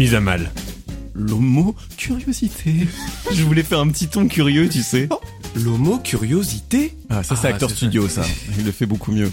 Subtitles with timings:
[0.00, 0.50] Mise à mal.
[1.14, 2.72] L'homo curiosité.
[3.34, 5.10] Je voulais faire un petit ton curieux, tu sais.
[5.54, 8.22] L'homo curiosité Ah, ça c'est Ah, acteur studio, ça.
[8.58, 9.30] Il le fait beaucoup mieux.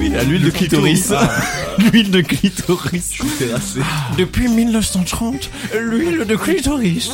[0.00, 1.12] Oui, à l'huile de clitoris.
[1.78, 3.18] l'huile de clitoris.
[4.18, 7.10] Depuis 1930, l'huile de clitoris.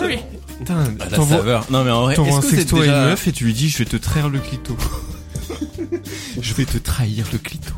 [0.60, 1.66] Putain, Ah, la saveur.
[1.70, 3.02] Non mais en vrai, est-ce un que c'est sexto à déjà...
[3.02, 4.78] une meuf et tu lui dis je vais te traire le clito?
[6.40, 7.72] Je vais te trahir le clito.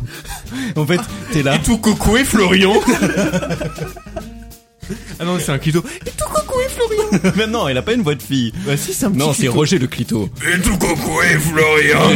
[0.76, 1.00] En fait,
[1.32, 1.58] t'es là.
[1.58, 2.74] tout coucou Florian
[5.20, 5.84] Ah non, c'est un clito.
[7.36, 8.52] Mais non, elle a pas une voix de fille.
[8.66, 9.52] Bah si, c'est un petit Non, c'est clito.
[9.52, 10.28] Roger le clito.
[10.42, 11.18] Et tout coucou
[11.52, 12.10] Florian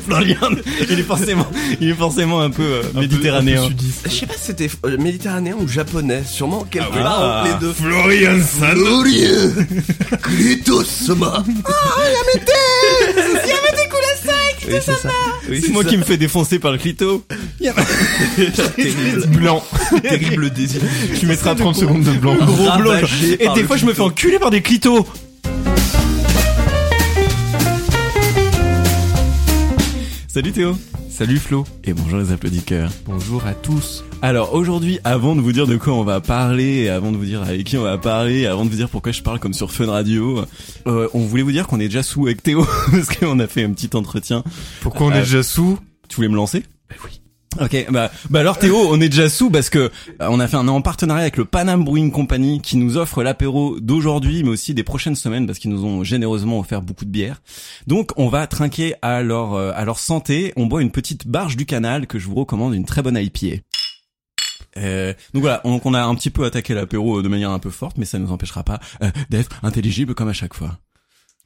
[0.06, 0.50] Florian,
[0.88, 1.46] il est forcément,
[1.80, 3.68] il est forcément un peu euh, méditerranéen.
[4.04, 7.42] Je sais pas si c'était euh, méditerranéen ou japonais, sûrement quelque Ah, part ah.
[7.44, 7.72] entre les deux.
[7.72, 9.54] Florian San Glorieux
[10.22, 11.44] Clitosoma
[14.68, 15.08] Oui, c'est ça.
[15.48, 17.24] Oui, C'est moi qui me fais défoncer par le clito.
[18.76, 19.64] Terrible, blanc.
[20.02, 20.82] terrible désir.
[21.18, 22.34] Tu mettras 30 secondes de blanc.
[22.34, 22.92] Gros blanc.
[23.38, 25.06] Et des fois, je me fais enculer par des clitos.
[30.28, 30.76] Salut Théo.
[31.20, 31.66] Salut Flo.
[31.84, 32.90] Et bonjour les applaudisseurs.
[33.04, 34.02] Bonjour à tous.
[34.22, 37.42] Alors aujourd'hui, avant de vous dire de quoi on va parler, avant de vous dire
[37.42, 39.84] avec qui on va parler, avant de vous dire pourquoi je parle comme sur Fun
[39.90, 40.46] Radio,
[40.86, 43.62] euh, on voulait vous dire qu'on est déjà sous avec Théo parce qu'on a fait
[43.64, 44.42] un petit entretien.
[44.80, 45.78] Pourquoi on Euh, est déjà sous?
[46.08, 46.62] Tu voulais me lancer?
[47.04, 47.20] Oui.
[47.58, 50.56] Ok, bah, bah alors Théo, on est déjà sous parce que euh, on a fait
[50.56, 54.72] un en partenariat avec le Panam Brewing Company qui nous offre l'apéro d'aujourd'hui, mais aussi
[54.72, 57.42] des prochaines semaines parce qu'ils nous ont généreusement offert beaucoup de bière.
[57.88, 60.52] Donc on va trinquer à leur euh, à leur santé.
[60.54, 63.62] On boit une petite barge du canal que je vous recommande, une très bonne IPA.
[64.76, 67.70] Euh, donc voilà, on, on a un petit peu attaqué l'apéro de manière un peu
[67.70, 70.78] forte, mais ça ne nous empêchera pas euh, d'être intelligible comme à chaque fois.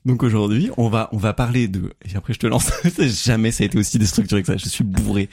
[0.05, 2.71] Donc aujourd'hui, on va on va parler de et après je te lance.
[2.99, 4.59] Jamais ça a été aussi déstructuré que ça.
[4.59, 5.31] Je suis bourré.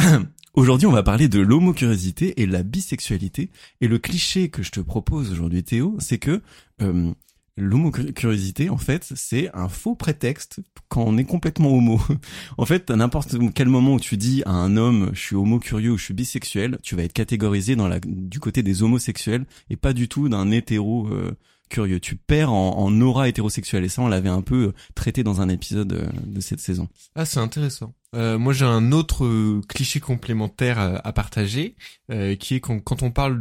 [0.54, 3.50] Aujourd'hui, on va parler de l'homocuriosité et la bisexualité.
[3.80, 6.42] Et le cliché que je te propose aujourd'hui, Théo, c'est que
[6.82, 7.12] euh,
[7.56, 12.00] l'homocuriosité, en fait, c'est un faux prétexte quand on est complètement homo.
[12.58, 15.92] en fait, à n'importe quel moment où tu dis à un homme, je suis homo-curieux
[15.92, 19.76] ou je suis bisexuel, tu vas être catégorisé dans la, du côté des homosexuels et
[19.76, 21.30] pas du tout d'un hétéro euh,
[21.68, 22.00] curieux.
[22.00, 23.84] Tu perds en, en aura hétérosexuelle.
[23.84, 26.88] Et ça, on l'avait un peu traité dans un épisode euh, de cette saison.
[27.14, 27.94] Ah, c'est intéressant.
[28.16, 31.76] Euh, moi, j'ai un autre euh, cliché complémentaire à, partager,
[32.10, 33.38] euh, qui est quand, quand on parle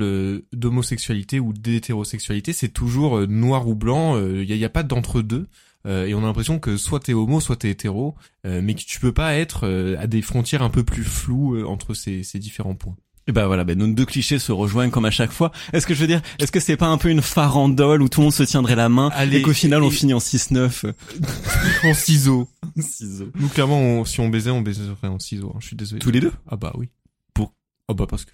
[0.53, 4.17] d'homosexualité ou d'hétérosexualité, c'est toujours noir ou blanc.
[4.19, 5.47] Il n'y a, pas d'entre-deux.
[5.85, 9.13] Et on a l'impression que soit t'es homo, soit t'es hétéro, mais que tu peux
[9.13, 12.97] pas être à des frontières un peu plus floues entre ces différents points.
[13.29, 15.51] Et bah voilà, bah nos deux clichés se rejoignent comme à chaque fois.
[15.71, 18.21] Est-ce que je veux dire, est-ce que c'est pas un peu une farandole où tout
[18.21, 20.91] le monde se tiendrait la main Allez, et qu'au final on finit en 6-9
[21.83, 22.47] en ciseaux.
[22.79, 23.29] Ciseaux.
[23.35, 25.51] Nous, clairement, on- si on baisait, on baiserait en ciseaux.
[25.53, 25.99] hein, je suis désolé.
[25.99, 26.31] Tous les deux?
[26.49, 26.89] Ah bah oui.
[27.35, 27.53] Pour-
[27.87, 28.31] Ah bah parce que.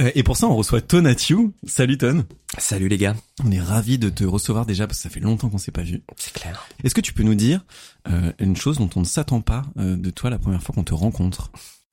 [0.00, 1.52] Euh, Et pour ça, on reçoit Tonatiuh.
[1.66, 2.26] Salut Ton.
[2.58, 3.16] Salut les gars.
[3.44, 5.82] On est ravis de te recevoir déjà parce que ça fait longtemps qu'on s'est pas
[5.82, 6.02] vu.
[6.16, 6.68] C'est clair.
[6.84, 7.64] Est-ce que tu peux nous dire
[8.10, 10.84] euh, une chose dont on ne s'attend pas euh, de toi la première fois qu'on
[10.84, 11.50] te rencontre?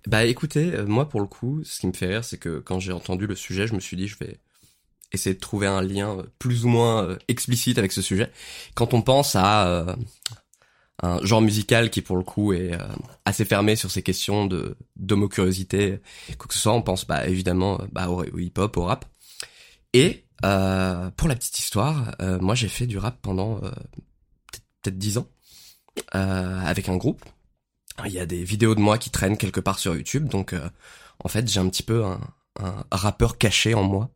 [0.08, 2.80] Bah écoutez, euh, moi pour le coup, ce qui me fait rire, c'est que quand
[2.80, 4.40] j'ai entendu le sujet, je me suis dit, je vais
[5.12, 8.32] essayer de trouver un lien euh, plus ou moins euh, explicite avec ce sujet.
[8.76, 9.96] Quand on pense à euh,
[11.02, 12.88] un genre musical qui pour le coup est euh,
[13.26, 16.00] assez fermé sur ces questions de d'homocuriosité,
[16.38, 19.06] quoi que ce soit, on pense bah évidemment bah au, hip-hop, au rap.
[19.94, 23.60] Et euh, pour la petite histoire, moi j'ai fait du rap pendant
[24.86, 25.28] peut-être dix ans
[26.16, 27.24] euh, avec un groupe.
[28.06, 30.70] Il y a des vidéos de moi qui traînent quelque part sur YouTube, donc euh,
[31.20, 32.20] en fait j'ai un petit peu un,
[32.60, 34.10] un rappeur caché en moi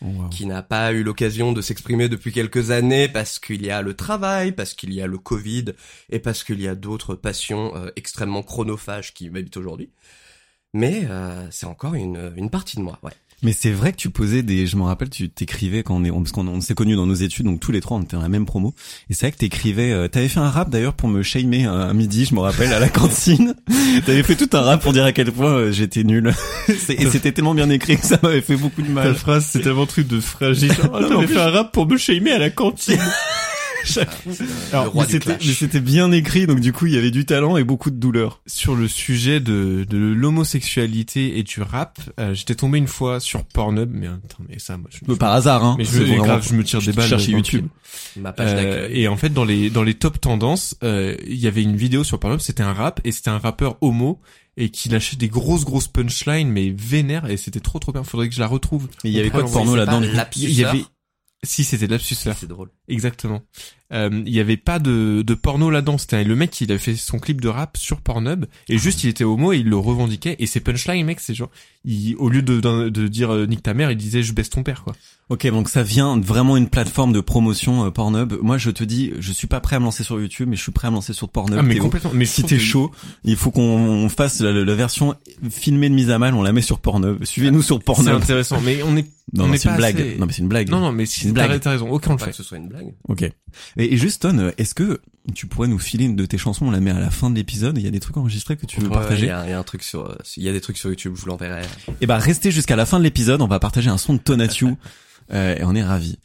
[0.00, 0.28] Wow.
[0.28, 3.94] qui n'a pas eu l'occasion de s'exprimer depuis quelques années parce qu'il y a le
[3.94, 5.72] travail, parce qu'il y a le Covid
[6.10, 9.90] et parce qu'il y a d'autres passions euh, extrêmement chronophages qui m'habitent aujourd'hui.
[10.72, 13.10] Mais euh, c'est encore une, une partie de moi, ouais.
[13.42, 16.10] Mais c'est vrai que tu posais des, je me rappelle, tu t'écrivais quand on est,
[16.10, 18.22] parce qu'on on s'est connus dans nos études, donc tous les trois on était dans
[18.22, 18.74] la même promo.
[19.10, 21.88] Et c'est vrai que t'écrivais, euh, t'avais fait un rap d'ailleurs pour me shamer euh,
[21.88, 23.54] à midi, je me rappelle, à la cantine.
[24.06, 26.34] t'avais fait tout un rap pour dire à quel point euh, j'étais nul.
[26.88, 29.14] Et c'était tellement bien écrit que ça m'avait fait beaucoup de Ta mal.
[29.14, 30.72] phrase, c'est tellement truc de fragile.
[30.92, 32.98] Oh, t'avais fait un rap pour me shamer à la cantine.
[34.72, 35.12] Roi mais
[35.54, 37.96] c'était, mais bien écrit, donc du coup il y avait du talent et beaucoup de
[37.96, 38.40] douleur.
[38.46, 43.44] Sur le sujet de, de l'homosexualité et du rap, euh, j'étais tombé une fois sur
[43.44, 45.74] Pornhub, mais attends, mais ça, moi, je, Par hasard, hein.
[45.78, 47.10] mais je, C'est vraiment- grave, je me tire des balles.
[47.10, 47.66] le YouTube.
[48.16, 51.46] Ma page Euh, et en fait, dans les dans les top tendances, euh, il y
[51.46, 54.20] avait une vidéo sur Pornhub, c'était un rap et c'était un rappeur homo
[54.56, 58.02] et qui lâchait des grosses grosses punchlines mais vénères et c'était trop trop bien.
[58.02, 58.88] Faudrait que je la retrouve.
[59.04, 60.02] Et il y avait quoi de porno là-dedans
[60.36, 60.82] Il y avait.
[61.44, 62.36] Si c'était de l'absuseur.
[62.38, 62.68] C'est drôle.
[62.88, 63.42] Exactement.
[63.92, 65.96] Euh, Il y avait pas de, de porno là-dedans.
[65.96, 69.08] C'était le mec il a fait son clip de rap sur Pornhub et juste il
[69.08, 70.36] était homo et il le revendiquait.
[70.40, 71.50] Et ses punchlines, mec, c'est genre,
[71.84, 74.50] il, au lieu de, de, de dire euh, nique ta mère, il disait je baisse
[74.50, 74.94] ton père quoi.
[75.30, 78.34] Ok, donc ça vient vraiment une plateforme de promotion euh, Pornhub.
[78.42, 80.62] Moi, je te dis, je suis pas prêt à me lancer sur YouTube, mais je
[80.62, 81.58] suis prêt à me lancer sur Pornhub.
[81.58, 82.10] Ah mais complètement.
[82.14, 82.90] Mais Si t'es que- chaud,
[83.24, 85.14] il faut qu'on on fasse la, la version
[85.50, 87.24] filmée de mise à mal, on la met sur Pornhub.
[87.24, 88.14] Suivez-nous sur c'est Pornhub.
[88.14, 88.60] intéressant.
[88.62, 90.00] Mais on est Non, on non, c'est une blague.
[90.00, 90.68] assez- Non, mais c'est une blague.
[90.70, 91.60] Non non mais C'est si une t'as blague.
[91.60, 91.90] t'as raison.
[91.90, 92.30] Aucun le fait.
[92.30, 92.94] que ce soit une blague.
[93.08, 93.22] Ok.
[93.22, 93.32] Et,
[93.76, 95.00] et juste, Ton, est-ce que
[95.34, 97.34] tu pourrais nous filer une de tes chansons On la met à la fin de
[97.36, 97.76] l'épisode.
[97.78, 99.26] Il y a des trucs enregistrés que tu veux Ouais, partager.
[99.26, 100.88] y, a il y a un truc sur, euh, il y a des trucs sur
[100.88, 101.62] YouTube, je vous l'enverrai.
[102.00, 103.42] Et bah, restez jusqu'à la fin de l'épisode.
[103.42, 104.76] On va partager un son de Tonatiuh.
[105.32, 106.18] euh, et on est ravis.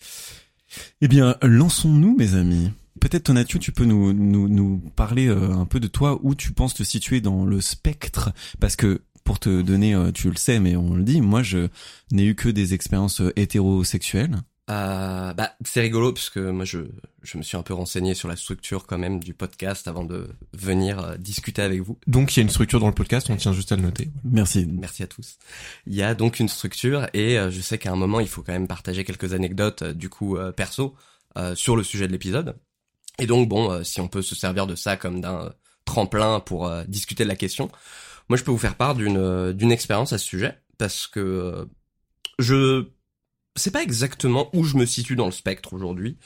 [1.01, 2.71] Eh bien, lançons-nous, mes amis.
[2.99, 6.53] Peut-être Tonatiuh, tu peux nous, nous, nous parler euh, un peu de toi, où tu
[6.53, 10.59] penses te situer dans le spectre, parce que pour te donner, euh, tu le sais,
[10.59, 11.69] mais on le dit, moi je
[12.11, 14.37] n'ai eu que des expériences euh, hétérosexuelles.
[14.69, 16.79] Euh, bah, c'est rigolo parce que moi je,
[17.21, 20.29] je me suis un peu renseigné sur la structure quand même du podcast avant de
[20.53, 21.99] venir euh, discuter avec vous.
[22.07, 23.29] Donc il y a une structure dans le podcast.
[23.29, 24.09] On tient juste à le noter.
[24.23, 24.65] Merci.
[24.71, 25.37] Merci à tous.
[25.85, 28.41] Il y a donc une structure et euh, je sais qu'à un moment il faut
[28.41, 30.95] quand même partager quelques anecdotes euh, du coup euh, perso
[31.37, 32.55] euh, sur le sujet de l'épisode.
[33.19, 35.49] Et donc bon, euh, si on peut se servir de ça comme d'un euh,
[35.85, 37.69] tremplin pour euh, discuter de la question,
[38.29, 41.19] moi je peux vous faire part d'une euh, d'une expérience à ce sujet parce que
[41.19, 41.65] euh,
[42.39, 42.87] je
[43.55, 46.17] sais pas exactement où je me situe dans le spectre aujourd'hui.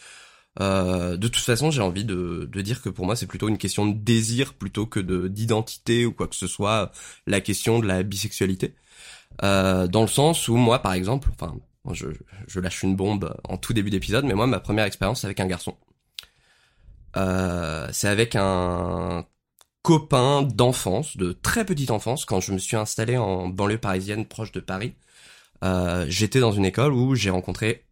[0.60, 3.58] Euh, de toute façon, j'ai envie de, de dire que pour moi, c'est plutôt une
[3.58, 6.92] question de désir plutôt que de d'identité ou quoi que ce soit.
[7.28, 8.76] La question de la bisexualité,
[9.44, 11.56] euh, dans le sens où moi, par exemple, enfin,
[11.94, 12.08] je,
[12.48, 15.48] je lâche une bombe en tout début d'épisode, mais moi, ma première expérience, avec un
[15.48, 15.76] garçon.
[17.16, 19.26] Euh, c'est avec un
[19.88, 24.52] copain d'enfance, de très petite enfance, quand je me suis installé en banlieue parisienne proche
[24.52, 24.96] de Paris.
[25.64, 27.86] Euh, j'étais dans une école où j'ai rencontré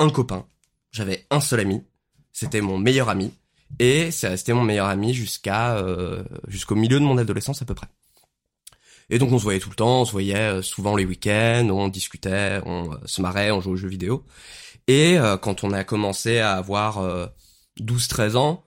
[0.00, 0.46] un copain.
[0.90, 1.84] J'avais un seul ami.
[2.32, 3.32] C'était mon meilleur ami.
[3.78, 7.74] Et c'est resté mon meilleur ami jusqu'à euh, jusqu'au milieu de mon adolescence à peu
[7.74, 7.86] près.
[9.08, 11.68] Et donc on se voyait tout le temps, on se voyait euh, souvent les week-ends,
[11.70, 14.24] on discutait, on euh, se marrait, on jouait aux jeux vidéo.
[14.88, 17.28] Et euh, quand on a commencé à avoir euh,
[17.80, 18.64] 12-13 ans,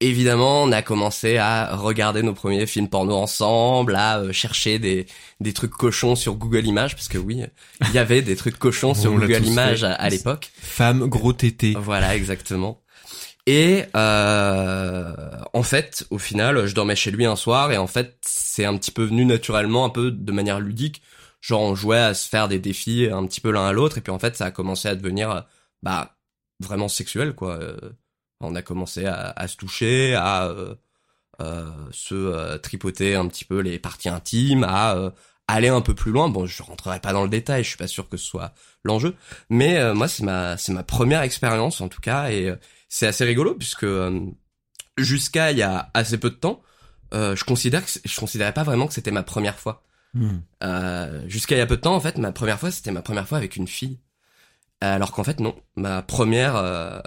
[0.00, 5.06] évidemment on a commencé à regarder nos premiers films porno ensemble, à euh, chercher des,
[5.40, 7.42] des trucs cochons sur Google Images, parce que oui,
[7.80, 9.86] il y avait des trucs cochons sur On Google Images fait.
[9.86, 10.50] à, à l'époque.
[10.60, 11.74] Femme, gros tété.
[11.78, 12.80] Voilà, exactement.
[13.46, 15.14] Et euh,
[15.52, 18.76] en fait, au final, je dormais chez lui un soir et en fait, c'est un
[18.78, 21.02] petit peu venu naturellement, un peu de manière ludique.
[21.42, 24.00] Genre, on jouait à se faire des défis un petit peu l'un à l'autre et
[24.00, 25.40] puis en fait, ça a commencé à devenir, euh,
[25.82, 26.16] bah,
[26.60, 27.58] vraiment sexuel, quoi.
[28.44, 30.74] On a commencé à, à se toucher, à euh,
[31.40, 35.10] euh, se euh, tripoter un petit peu les parties intimes, à euh,
[35.48, 36.28] aller un peu plus loin.
[36.28, 38.52] Bon, je rentrerai pas dans le détail, je suis pas sûr que ce soit
[38.84, 39.14] l'enjeu,
[39.50, 42.56] mais euh, moi, c'est ma c'est ma première expérience en tout cas et euh,
[42.88, 44.20] c'est assez rigolo puisque euh,
[44.98, 46.62] jusqu'à il y a assez peu de temps,
[47.12, 49.82] euh, je considère que je considérais pas vraiment que c'était ma première fois.
[50.14, 50.38] Hmm.
[50.62, 53.02] Euh, jusqu'à il y a peu de temps, en fait, ma première fois, c'était ma
[53.02, 53.98] première fois avec une fille.
[54.80, 55.56] Alors qu'en fait, non.
[55.76, 57.00] Ma première, euh,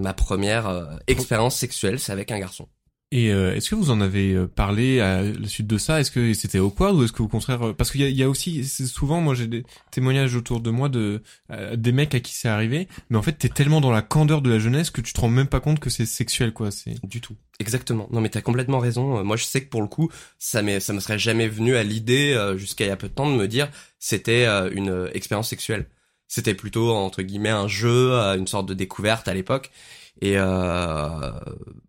[0.00, 2.68] ma première euh, expérience sexuelle, c'est avec un garçon.
[3.12, 5.98] Et euh, est-ce que vous en avez euh, parlé à la suite de ça?
[5.98, 8.16] Est-ce que c'était awkward ou est-ce que au contraire euh, parce qu'il y a, il
[8.16, 11.90] y a aussi c'est souvent moi j'ai des témoignages autour de moi de euh, des
[11.90, 14.60] mecs à qui c'est arrivé mais en fait t'es tellement dans la candeur de la
[14.60, 17.34] jeunesse que tu te rends même pas compte que c'est sexuel quoi c'est Du tout.
[17.60, 18.08] Exactement.
[18.10, 19.18] Non, mais t'as complètement raison.
[19.18, 21.76] Euh, Moi, je sais que pour le coup, ça m'est, ça me serait jamais venu
[21.76, 24.70] à l'idée euh, jusqu'à il y a peu de temps de me dire c'était euh,
[24.72, 25.86] une expérience sexuelle.
[26.30, 29.72] C'était plutôt entre guillemets un jeu, euh, une sorte de découverte à l'époque.
[30.20, 31.32] Et euh,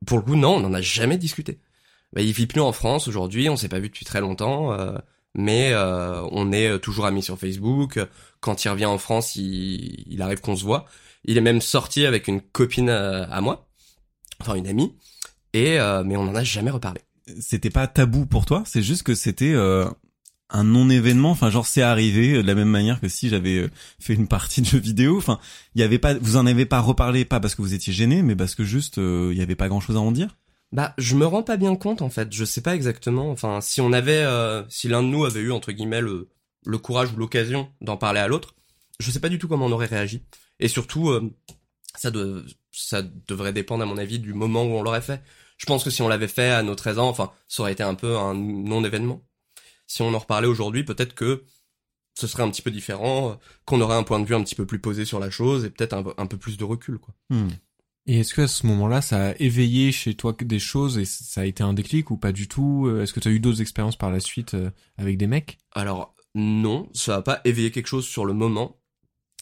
[0.08, 1.60] pour le coup, non, on n'en a jamais discuté.
[2.12, 4.98] Bah, il vit plus en France aujourd'hui, on s'est pas vu depuis très longtemps, euh,
[5.36, 8.00] mais euh, on est toujours amis sur Facebook.
[8.40, 10.86] Quand il revient en France, il, il arrive qu'on se voit.
[11.24, 13.70] Il est même sorti avec une copine euh, à moi,
[14.40, 14.96] enfin une amie,
[15.54, 17.02] et euh, mais on en a jamais reparlé.
[17.40, 19.54] C'était pas tabou pour toi, c'est juste que c'était
[20.52, 23.70] un non-événement Enfin, genre c'est arrivé euh, de la même manière que si j'avais euh,
[24.00, 25.18] fait une partie de jeu vidéo.
[25.18, 25.40] Enfin,
[25.76, 28.22] il y avait pas, vous en avez pas reparlé, pas parce que vous étiez gêné,
[28.22, 30.38] mais parce que juste euh, il y avait pas grand-chose à en dire?
[30.72, 32.32] Bah, je me rends pas bien compte en fait.
[32.32, 33.30] Je sais pas exactement.
[33.30, 36.30] Enfin, si on avait, euh, si l'un de nous avait eu entre guillemets le,
[36.66, 38.56] le courage ou l'occasion d'en parler à l'autre,
[39.00, 40.24] je sais pas du tout comment on aurait réagi.
[40.60, 41.30] Et surtout, euh,
[41.96, 42.12] ça,
[42.72, 45.22] ça devrait dépendre à mon avis du moment où on l'aurait fait.
[45.58, 47.84] Je pense que si on l'avait fait à nos 13 ans, enfin, ça aurait été
[47.84, 49.22] un peu un non-événement.
[49.92, 51.44] Si on en reparlait aujourd'hui, peut-être que
[52.18, 54.56] ce serait un petit peu différent, euh, qu'on aurait un point de vue un petit
[54.56, 57.14] peu plus posé sur la chose et peut-être un, un peu plus de recul, quoi.
[57.30, 57.50] Hmm.
[58.06, 61.42] Et est-ce que à ce moment-là, ça a éveillé chez toi des choses et ça
[61.42, 63.60] a été un déclic ou pas du tout Euh, Est-ce que tu as eu d'autres
[63.62, 65.58] expériences par la suite euh, avec des mecs?
[65.74, 68.80] Alors non, ça va pas éveiller quelque chose sur le moment,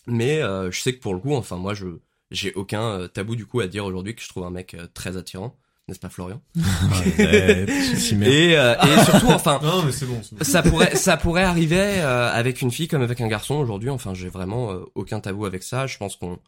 [0.07, 1.85] mais euh, je sais que pour le coup, enfin moi je
[2.31, 5.55] j'ai aucun tabou du coup à dire aujourd'hui que je trouve un mec très attirant,
[5.89, 6.41] n'est-ce pas Florian.
[7.19, 10.19] Et, euh, et surtout enfin Non, mais c'est bon.
[10.23, 10.43] c'est bon.
[10.43, 13.89] ça pourrait ça pourrait arriver euh, avec une fille comme avec un garçon aujourd'hui.
[13.89, 15.87] Enfin j'ai vraiment euh, aucun tabou avec ça.
[15.87, 16.39] Je pense qu'on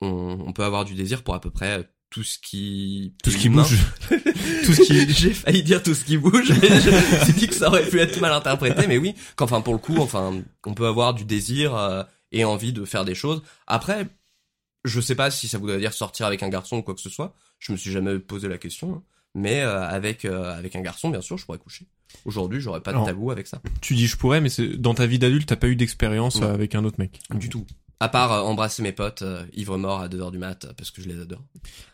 [0.00, 3.36] on, on peut avoir du désir pour à peu près tout ce qui Tout ce
[3.38, 3.62] qui humain.
[3.62, 3.78] bouge.
[4.64, 5.12] tout ce qui.
[5.12, 7.86] J'ai failli dire tout ce qui bouge, mais je me suis dit que ça aurait
[7.88, 10.32] pu être mal interprété, mais oui, qu'enfin pour le coup, enfin,
[10.64, 13.42] on peut avoir du désir euh, et envie de faire des choses.
[13.66, 14.06] Après,
[14.86, 17.10] je sais pas si ça voudrait dire sortir avec un garçon ou quoi que ce
[17.10, 17.34] soit.
[17.58, 19.02] Je me suis jamais posé la question, hein.
[19.34, 21.86] mais euh, avec euh, avec un garçon, bien sûr, je pourrais coucher.
[22.24, 24.94] Aujourd'hui, j'aurais pas de Alors, tabou avec ça, Tu dis je pourrais, mais c'est dans
[24.94, 27.20] ta vie d'adulte, t'as pas eu d'expérience euh, avec un autre mec?
[27.34, 27.64] du tout.
[28.00, 31.00] À part euh, embrasser mes potes euh, ivre mort à 2h du mat parce que
[31.02, 31.42] je les adore.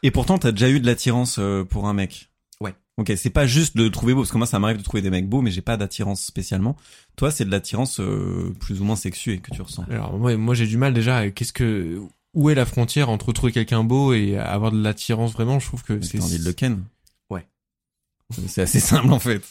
[0.03, 2.31] Et pourtant, t'as déjà eu de l'attirance euh, pour un mec?
[2.61, 2.75] Ouais.
[2.99, 5.01] Ok, c'est pas juste de le trouver beau, parce que moi, ça m'arrive de trouver
[5.03, 6.77] des mecs beaux, mais j'ai pas d'attirance spécialement.
[7.17, 9.85] Toi, c'est de l'attirance euh, plus ou moins sexuée que tu ressens.
[9.91, 11.19] Alors moi, moi j'ai du mal déjà.
[11.19, 12.01] à- Qu'est-ce que
[12.35, 15.83] où est la frontière entre trouver quelqu'un beau et avoir de l'attirance vraiment Je trouve
[15.83, 16.85] que c'est T'as envie de le ken
[17.31, 17.47] Ouais.
[18.47, 19.43] C'est assez simple en fait.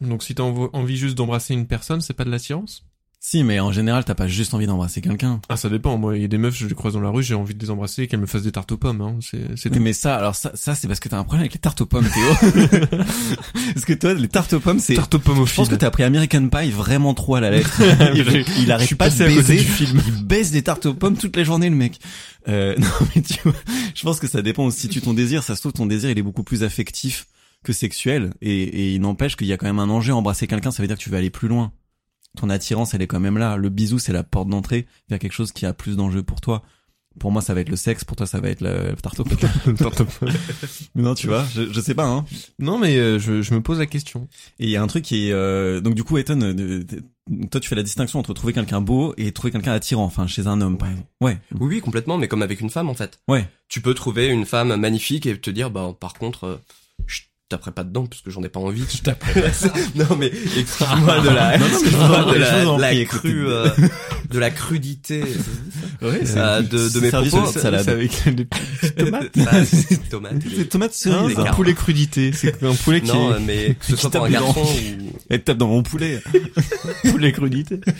[0.00, 2.84] donc si t'as env- envie juste d'embrasser une personne, c'est pas de l'attirance?
[3.22, 5.42] Si, mais en général, t'as pas juste envie d'embrasser quelqu'un.
[5.50, 5.98] Ah ça dépend.
[5.98, 7.62] Moi, il y a des meufs, je les croise dans la rue, j'ai envie de
[7.62, 9.02] les embrasser et qu'elles me fassent des tartes aux pommes.
[9.02, 9.18] Hein.
[9.20, 11.58] C'est c'est mais ça, alors ça, ça c'est parce que t'as un problème avec les
[11.58, 12.50] tartes aux pommes, Théo.
[13.74, 14.94] parce que toi, les tartes aux pommes, c'est.
[14.94, 17.50] Tartes aux pommes au Je pense que t'as appris American Pie vraiment trop à la
[17.50, 17.82] lettre.
[18.14, 19.58] il, il arrête pas de baiser.
[19.58, 20.00] du film.
[20.06, 21.98] Il baisse des tartes aux pommes toute la journée, le mec.
[22.48, 23.52] Euh, non, mais tu vois,
[23.94, 25.42] je pense que ça dépend aussi de ton désir.
[25.42, 27.26] Ça se trouve, ton désir, il est beaucoup plus affectif
[27.64, 28.32] que sexuel.
[28.40, 30.14] Et, et il n'empêche qu'il y a quand même un enjeu.
[30.14, 31.70] Embrasser quelqu'un, ça veut dire que tu veux aller plus loin.
[32.36, 33.56] Ton attirance, elle est quand même là.
[33.56, 36.62] Le bisou, c'est la porte d'entrée vers quelque chose qui a plus d'enjeu pour toi.
[37.18, 38.04] Pour moi, ça va être le sexe.
[38.04, 39.20] Pour toi, ça va être la tarte.
[40.94, 42.24] Mais non, tu vois, je, je sais pas, hein.
[42.58, 44.28] non mais euh, je, je me pose la question.
[44.58, 46.82] Et il y a un truc qui est euh, donc du coup Ethan, euh, de-
[46.82, 50.26] de- toi tu fais la distinction entre trouver quelqu'un beau et trouver quelqu'un attirant, enfin
[50.26, 51.08] chez un homme par exemple.
[51.20, 51.38] Ouais.
[51.58, 53.20] Oui, oui, complètement, mais comme avec une femme en fait.
[53.28, 53.48] Ouais.
[53.68, 56.56] Tu peux trouver une femme magnifique et te dire, bah par contre, euh,
[57.50, 58.84] taperai pas dedans parce que j'en ai pas envie.
[58.90, 59.70] Je taperai pas ça.
[59.94, 63.68] Non mais excuse-moi de la, Non, non, excuse-moi de la, de la crue, euh,
[64.30, 65.22] de la crudité
[66.02, 67.28] Ouais, euh, de, de mes propos.
[67.28, 67.82] sur une salade.
[67.84, 69.36] C'est avec des petites tomates.
[69.46, 69.64] Ah,
[70.92, 71.10] c'est
[71.48, 72.32] un poulet crudité.
[72.32, 75.58] C'est un poulet qui Non, mais que ce soit pour un garçon ou Elle tape
[75.58, 76.22] dans mon poulet.
[77.10, 77.80] poulet crudité.
[77.80, 77.90] que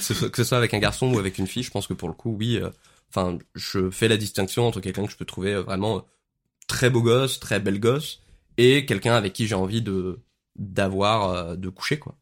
[0.00, 2.36] ce soit- avec un garçon ou avec une fille, je pense que pour le coup,
[2.38, 2.56] oui.
[2.56, 2.70] euh,
[3.14, 6.00] Enfin, je fais la distinction entre quelqu'un que je peux trouver euh, vraiment euh,
[6.66, 8.22] très beau gosse, très belle gosse,
[8.56, 10.20] et quelqu'un avec qui j'ai envie de
[10.58, 12.16] d'avoir, euh, de coucher quoi.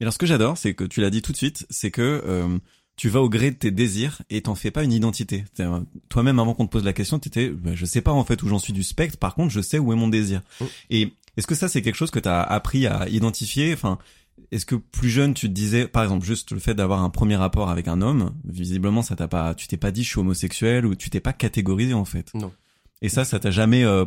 [0.00, 2.22] Et alors ce que j'adore, c'est que tu l'as dit tout de suite, c'est que
[2.26, 2.58] euh,
[2.96, 5.44] tu vas au gré de tes désirs et t'en fais pas une identité.
[6.08, 8.48] Toi-même, avant qu'on te pose la question, t'étais, bah, je sais pas en fait où
[8.48, 9.18] j'en suis du spectre.
[9.18, 10.42] Par contre, je sais où est mon désir.
[10.60, 10.64] Mm.
[10.90, 13.72] Et est-ce que ça, c'est quelque chose que t'as appris à identifier?
[13.72, 13.98] Enfin,
[14.52, 17.36] est-ce que plus jeune, tu te disais, par exemple, juste le fait d'avoir un premier
[17.36, 20.86] rapport avec un homme, visiblement, ça t'a pas, tu t'es pas dit je suis homosexuel
[20.86, 22.32] ou tu t'es pas catégorisé en fait?
[22.34, 22.52] Non.
[23.04, 24.06] Et ça, ça t'a jamais, euh,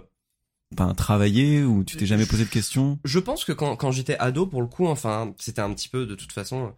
[0.74, 2.98] enfin, travaillé ou tu t'es jamais posé de questions?
[3.06, 6.08] Je pense que quand, quand j'étais ado, pour le coup, enfin, c'était un petit peu
[6.08, 6.74] de toute façon,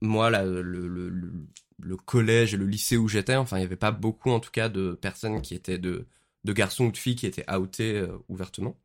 [0.00, 1.32] moi, là, le, le, le,
[1.80, 4.52] le collège et le lycée où j'étais, enfin, il y avait pas beaucoup, en tout
[4.52, 6.06] cas, de personnes qui étaient de,
[6.44, 8.78] de garçons ou de filles qui étaient outés euh, ouvertement.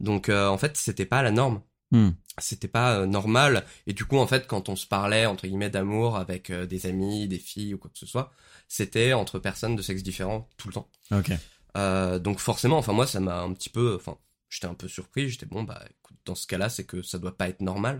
[0.00, 1.62] Donc, euh, en fait, c'était pas la norme.
[1.92, 2.10] Hmm.
[2.36, 3.64] C'était pas euh, normal.
[3.86, 7.26] Et du coup, en fait, quand on se parlait, entre guillemets, d'amour avec des amis,
[7.26, 8.34] des filles ou quoi que ce soit,
[8.68, 10.90] c'était entre personnes de sexe différent tout le temps.
[11.10, 11.32] Ok.
[11.76, 15.28] Euh, donc forcément, enfin moi, ça m'a un petit peu, enfin, j'étais un peu surpris.
[15.28, 17.98] J'étais bon, bah, écoute, dans ce cas-là, c'est que ça doit pas être normal.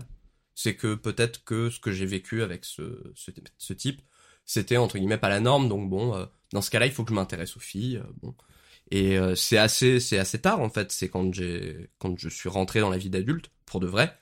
[0.55, 4.01] C'est que peut-être que ce que j'ai vécu avec ce, ce, type,
[4.45, 5.69] c'était entre guillemets pas la norme.
[5.69, 7.97] Donc bon, euh, dans ce cas-là, il faut que je m'intéresse aux filles.
[7.97, 8.35] euh, bon,
[8.91, 10.91] et c'est assez, c'est assez tard en fait.
[10.91, 14.17] C'est quand j'ai, quand je suis rentré dans la vie d'adulte pour de vrai,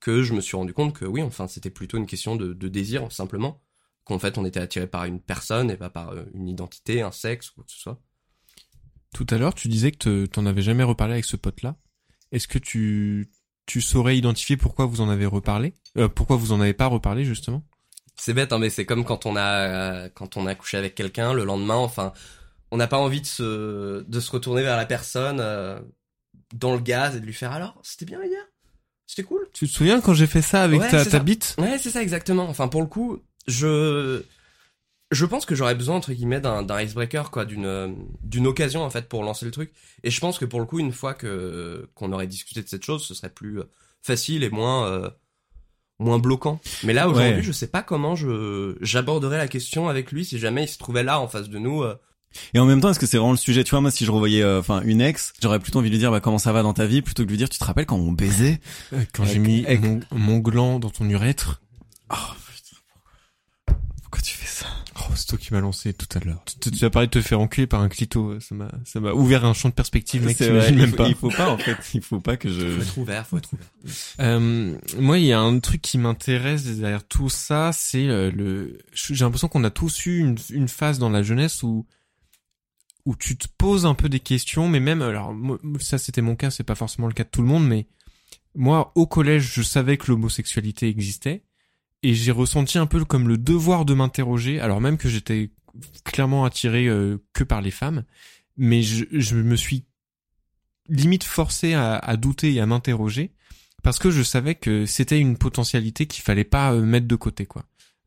[0.00, 2.68] que je me suis rendu compte que oui, enfin, c'était plutôt une question de, de
[2.68, 3.60] désir simplement.
[4.04, 7.50] Qu'en fait, on était attiré par une personne et pas par une identité, un sexe
[7.50, 8.00] ou quoi que ce soit.
[9.14, 11.76] Tout à l'heure, tu disais que te- t'en avais jamais reparlé avec ce pote-là.
[12.32, 13.30] Est-ce que tu
[13.66, 17.24] tu saurais identifier pourquoi vous en avez reparlé, euh, pourquoi vous en avez pas reparlé
[17.24, 17.62] justement?
[18.16, 19.42] C'est bête, hein, mais c'est comme quand on a
[20.04, 21.76] euh, quand on a couché avec quelqu'un le lendemain.
[21.76, 22.12] Enfin,
[22.70, 25.80] on n'a pas envie de se de se retourner vers la personne euh,
[26.52, 28.42] dans le gaz et de lui faire alors c'était bien hier,
[29.06, 29.48] c'était cool?
[29.52, 31.18] Tu te souviens quand j'ai fait ça avec Ouais, ta, ta ça.
[31.20, 31.56] bite?
[31.58, 32.48] Ouais, c'est ça exactement.
[32.48, 34.22] Enfin, pour le coup, je
[35.10, 37.88] je pense que j'aurais besoin entre guillemets d'un d'un icebreaker quoi, d'une euh,
[38.22, 39.72] d'une occasion en fait pour lancer le truc.
[40.02, 42.84] Et je pense que pour le coup, une fois que qu'on aurait discuté de cette
[42.84, 43.64] chose, ce serait plus euh,
[44.02, 45.10] facile et moins euh,
[46.00, 46.60] moins bloquant.
[46.82, 47.42] Mais là aujourd'hui, Ouais.
[47.42, 51.04] je sais pas comment je j'aborderais la question avec lui si jamais il se trouvait
[51.04, 51.82] là en face de nous.
[51.82, 51.94] euh.
[52.52, 53.62] Et en même temps, est-ce que c'est vraiment le sujet?
[53.62, 56.00] Tu vois, moi, si je revoyais, euh, enfin, une ex, j'aurais plutôt envie de lui
[56.00, 57.64] dire, bah, comment ça va dans ta vie, plutôt que de lui dire, tu te
[57.64, 58.58] rappelles quand on baisait?
[59.12, 61.62] Quand j'ai mis avec- mon, mon gland dans ton urètre?
[62.10, 62.16] Ça
[65.06, 66.42] Oh, c'est toi qui m'as lancé tout à l'heure.
[66.60, 68.38] Tu, tu as parlé de te faire enculer par un clito.
[68.40, 70.40] Ça m'a, ça m'a ouvert un champ de perspective, mec.
[70.40, 71.08] Vrai, il même faut, pas.
[71.08, 72.68] il faut pas, en fait, il faut pas que je.
[72.68, 73.66] Faut être ouvert, faut être ouvert.
[74.20, 78.78] Euh, moi, il y a un truc qui m'intéresse derrière tout ça, c'est euh, le.
[78.92, 81.86] J'ai l'impression qu'on a tous eu une, une phase dans la jeunesse où
[83.06, 86.36] où tu te poses un peu des questions, mais même alors moi, ça c'était mon
[86.36, 87.86] cas, c'est pas forcément le cas de tout le monde, mais
[88.54, 91.44] moi au collège, je savais que l'homosexualité existait
[92.04, 95.50] et j'ai ressenti un peu comme le devoir de m'interroger, alors même que j'étais
[96.04, 98.04] clairement attiré euh, que par les femmes,
[98.58, 99.84] mais je, je me suis
[100.88, 103.32] limite forcé à, à douter et à m'interroger
[103.82, 107.46] parce que je savais que c'était une potentialité qu'il fallait pas euh, mettre de côté
[107.46, 107.64] quoi.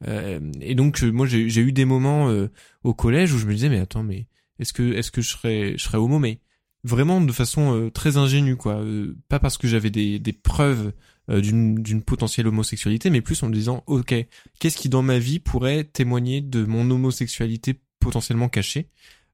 [0.08, 2.52] Euh, et donc euh, moi j'ai eu des moments euh,
[2.84, 4.28] au collège où je me disais mais attends mais
[4.60, 6.40] est-ce que est-ce que je serais je serais homo mais
[6.84, 8.84] vraiment de façon euh, très ingénue quoi.
[9.28, 10.94] Pas parce que j'avais des des preuves
[11.30, 14.14] euh, d'une potentielle homosexualité mais plus en me disant OK
[14.60, 18.90] qu'est-ce qui dans ma vie pourrait témoigner de mon homosexualité potentiellement cachée?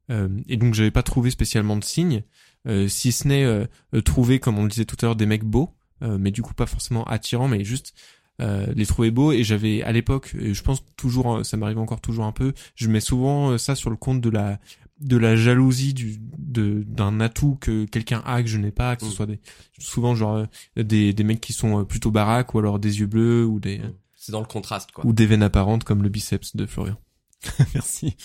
[0.09, 2.23] Euh, et donc j'avais pas trouvé spécialement de signes
[2.67, 3.65] euh, si ce n'est euh,
[4.03, 5.69] trouver comme on le disait tout à l'heure des mecs beaux
[6.01, 7.93] euh, mais du coup pas forcément attirants mais juste
[8.39, 9.31] les trouver beaux.
[9.31, 12.89] Et j'avais à l'époque je pense toujours euh, ça m'arrive encore toujours un peu je
[12.89, 14.59] mets souvent ça sur le compte de la
[15.03, 19.03] de la jalousie du de d'un atout que quelqu'un a que je n'ai pas que
[19.05, 19.13] ce Mm.
[19.13, 19.39] soit des
[19.79, 20.35] souvent genre
[20.77, 23.59] euh, des des mecs qui sont euh, plutôt baraques ou alors des yeux bleus ou
[23.59, 23.81] des
[24.15, 25.05] C'est dans le contraste quoi.
[25.05, 26.97] ou des veines apparentes comme le biceps de Florian
[27.73, 28.15] Merci.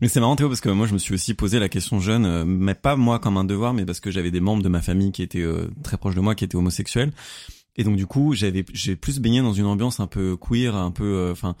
[0.00, 2.24] Mais c'est marrant Théo parce que moi je me suis aussi posé la question jeune,
[2.24, 4.80] euh, mais pas moi comme un devoir, mais parce que j'avais des membres de ma
[4.80, 7.12] famille qui étaient euh, très proches de moi, qui étaient homosexuels.
[7.76, 10.92] Et donc du coup j'avais j'ai plus baigné dans une ambiance un peu queer, un
[10.92, 11.56] peu, euh, enfin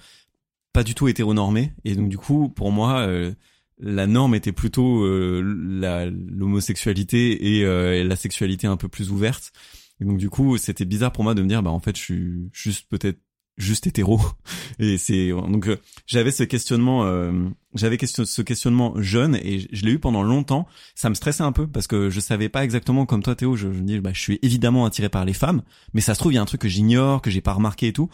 [0.72, 1.72] pas du tout hétéronormée.
[1.84, 3.32] Et donc du coup pour moi euh,
[3.80, 9.52] la norme était plutôt euh, l'homosexualité et, euh, et la sexualité un peu plus ouverte.
[10.00, 12.02] Et donc du coup c'était bizarre pour moi de me dire bah en fait je
[12.02, 13.18] suis juste peut-être
[13.60, 14.20] juste hétéro.
[14.78, 19.84] Et c'est donc euh, j'avais ce questionnement, euh, j'avais ce questionnement jeune et je, je
[19.84, 20.66] l'ai eu pendant longtemps.
[20.94, 23.56] Ça me stressait un peu parce que je savais pas exactement comme toi Théo.
[23.56, 25.62] Je, je me dis bah je suis évidemment attiré par les femmes,
[25.92, 27.88] mais ça se trouve il y a un truc que j'ignore, que j'ai pas remarqué
[27.88, 28.08] et tout.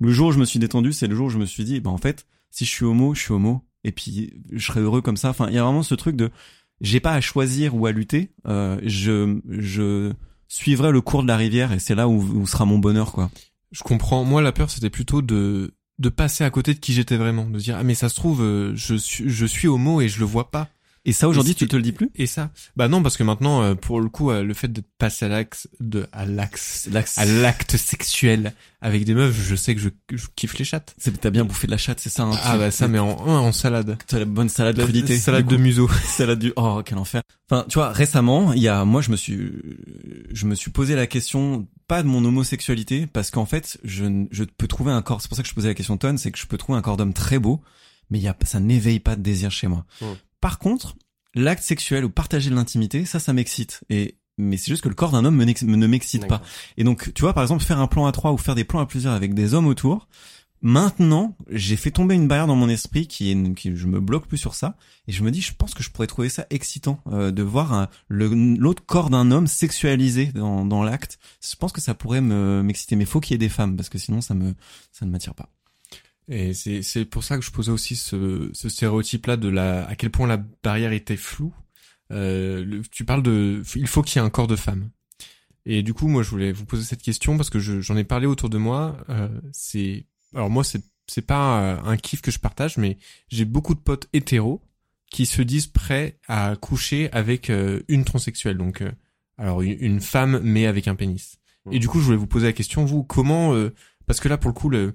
[0.00, 1.80] Le jour où je me suis détendu, c'est le jour où je me suis dit
[1.80, 5.02] bah en fait si je suis homo, je suis homo et puis je serais heureux
[5.02, 5.30] comme ça.
[5.30, 6.30] Enfin il y a vraiment ce truc de
[6.80, 8.30] j'ai pas à choisir ou à lutter.
[8.46, 10.12] Euh, je je
[10.48, 13.30] suivrai le cours de la rivière et c'est là où, où sera mon bonheur quoi.
[13.70, 17.18] je comprends moi la peur c'était plutôt de de passer à côté de qui j'étais
[17.18, 20.08] vraiment de dire ah mais ça se trouve euh, je suis je suis homo et
[20.08, 20.68] je le vois pas
[21.04, 22.10] Et ça aujourd'hui tu te le dis plus?
[22.16, 22.50] Et ça?
[22.76, 25.28] Bah non parce que maintenant euh, pour le coup euh, le fait de passer à
[25.28, 30.26] l'axe de à l'axe à l'acte sexuel avec des meufs je sais que je, je
[30.36, 32.24] kiffe les chattes C'est t'as bien bouffé de la chatte, c'est ça.
[32.24, 35.16] Hein, ah bah ça mais en en salade T'as la bonne salade de La crudité.
[35.18, 36.52] salade de museau salade du.
[36.56, 37.22] Oh quel enfer.
[37.50, 39.50] Enfin, tu vois, récemment, il y a, moi, je me suis,
[40.30, 44.44] je me suis posé la question pas de mon homosexualité parce qu'en fait, je, je
[44.44, 45.22] peux trouver un corps.
[45.22, 46.78] C'est pour ça que je posais la question de Ton, c'est que je peux trouver
[46.78, 47.62] un corps d'homme très beau,
[48.10, 49.86] mais il y a, ça n'éveille pas de désir chez moi.
[50.40, 50.96] Par contre,
[51.34, 53.82] l'acte sexuel ou partager de l'intimité, ça, ça m'excite.
[53.90, 56.42] Et mais c'est juste que le corps d'un homme me ne m'excite pas.
[56.76, 58.78] Et donc, tu vois, par exemple, faire un plan à trois ou faire des plans
[58.78, 60.06] à plusieurs avec des hommes autour.
[60.60, 64.26] Maintenant, j'ai fait tomber une barrière dans mon esprit qui est, qui je me bloque
[64.26, 67.00] plus sur ça, et je me dis, je pense que je pourrais trouver ça excitant
[67.12, 71.20] euh, de voir le- l'autre corps d'un homme sexualisé dans, dans l'acte.
[71.48, 73.88] Je pense que ça pourrait me m'exciter, mais faut qu'il y ait des femmes parce
[73.88, 74.54] que sinon ça me
[74.90, 75.48] ça ne m'attire pas.
[76.28, 79.94] Et c'est c'est pour ça que je posais aussi ce, ce stéréotype-là de la à
[79.96, 81.54] quel point la barrière était floue.
[82.10, 84.90] Euh, le- tu parles de il faut qu'il y ait un corps de femme.
[85.66, 88.04] Et du coup, moi, je voulais vous poser cette question parce que je- j'en ai
[88.04, 88.96] parlé autour de moi.
[89.10, 92.98] Euh, c'est alors moi, c'est c'est pas euh, un kiff que je partage, mais
[93.30, 94.60] j'ai beaucoup de potes hétéros
[95.10, 98.92] qui se disent prêts à coucher avec euh, une transsexuelle, donc euh,
[99.38, 101.38] alors une, une femme mais avec un pénis.
[101.70, 103.74] Et du coup, je voulais vous poser la question, vous, comment euh,
[104.06, 104.94] parce que là, pour le coup, le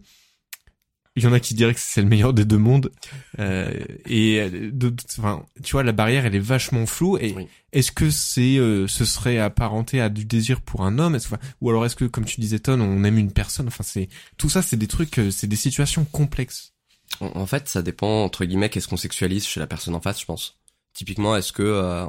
[1.15, 2.91] il y en a qui diraient que c'est le meilleur des deux mondes.
[3.39, 3.71] Euh,
[4.07, 7.17] et euh, de- enfin, tu vois, la barrière, elle est vachement floue.
[7.17, 7.47] Et Oui.
[7.71, 11.17] est-ce que c'est, euh, ce serait apparenté à du désir pour un homme?
[11.61, 13.67] Ou alors est-ce que, comme tu disais, Ton, on aime une personne?
[13.67, 16.73] Enfin, c'est tout ça, c'est des trucs, euh, c'est des situations complexes.
[17.19, 20.19] En en fait, ça dépend entre guillemets qu'est-ce qu'on sexualise chez la personne en face,
[20.19, 20.57] je pense.
[20.95, 22.05] Typiquement, est-ce que euh,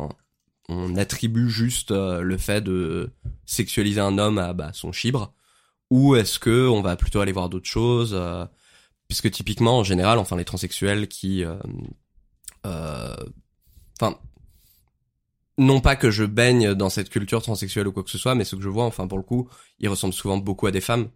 [0.71, 3.11] on attribue juste euh, le fait de
[3.45, 5.35] sexualiser un homme à bah, son chibre,
[5.91, 8.47] ou est-ce que on va plutôt aller voir d'autres choses euh,
[9.15, 11.55] Puisque typiquement, en général, enfin les transsexuels qui, euh,
[12.67, 13.15] euh,
[14.01, 14.19] enfin,
[15.57, 18.43] non pas que je baigne dans cette culture transsexuelle ou quoi que ce soit, mais
[18.43, 19.49] ce que je vois, enfin pour le coup,
[19.79, 21.11] ils ressemblent souvent beaucoup à des femmes.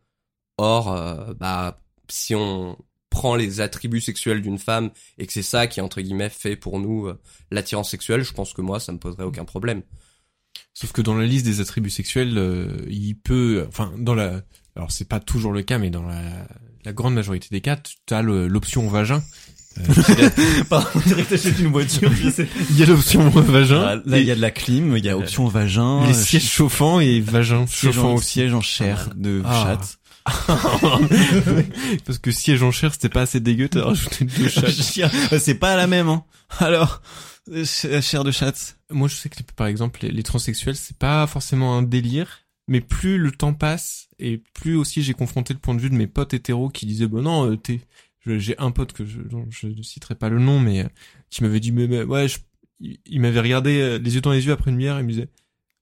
[0.59, 2.79] Or, euh, bah si on
[3.11, 6.79] prend les attributs sexuels d'une femme et que c'est ça qui entre guillemets fait pour
[6.79, 7.11] nous
[7.51, 9.83] l'attirance sexuelle, je pense que moi ça me poserait aucun problème.
[10.73, 14.43] Sauf que dans la liste des attributs sexuels, il peut, enfin, dans la,
[14.77, 16.47] alors c'est pas toujours le cas, mais dans la,
[16.85, 19.23] la grande majorité des cas, tu as l'option vagin.
[19.79, 20.31] Euh,
[20.69, 22.49] Pardon, on dirait que t'achètes une voiture, je sais.
[22.71, 23.81] il y a l'option vagin.
[23.83, 26.23] Ah, Là, il y a de la clim, il y a option vagin, les euh,
[26.23, 28.27] sièges chauffants et vagin siège chauffant en, aussi.
[28.33, 29.65] siège en chair de Ah.
[29.79, 29.99] chatte.
[32.07, 35.11] Parce que siège en chair, c'était pas assez dégueu, t'as rajouté deux chats.
[35.39, 36.25] C'est pas la même, hein.
[36.59, 37.03] Alors,
[37.53, 38.77] euh, ch- chair de chatte.
[38.91, 42.81] Moi, je sais que par exemple, les, les transsexuels, c'est pas forcément un délire, mais
[42.81, 46.07] plus le temps passe et plus aussi j'ai confronté le point de vue de mes
[46.07, 47.81] potes hétéros qui disaient bon non, euh, t'es,
[48.27, 50.89] j'ai un pote que je, dont je ne citerai pas le nom, mais euh,
[51.31, 52.39] qui m'avait dit mais, mais, ouais, je-
[52.81, 55.29] il, m'avait regardé euh, les yeux dans les yeux après une bière, il me disait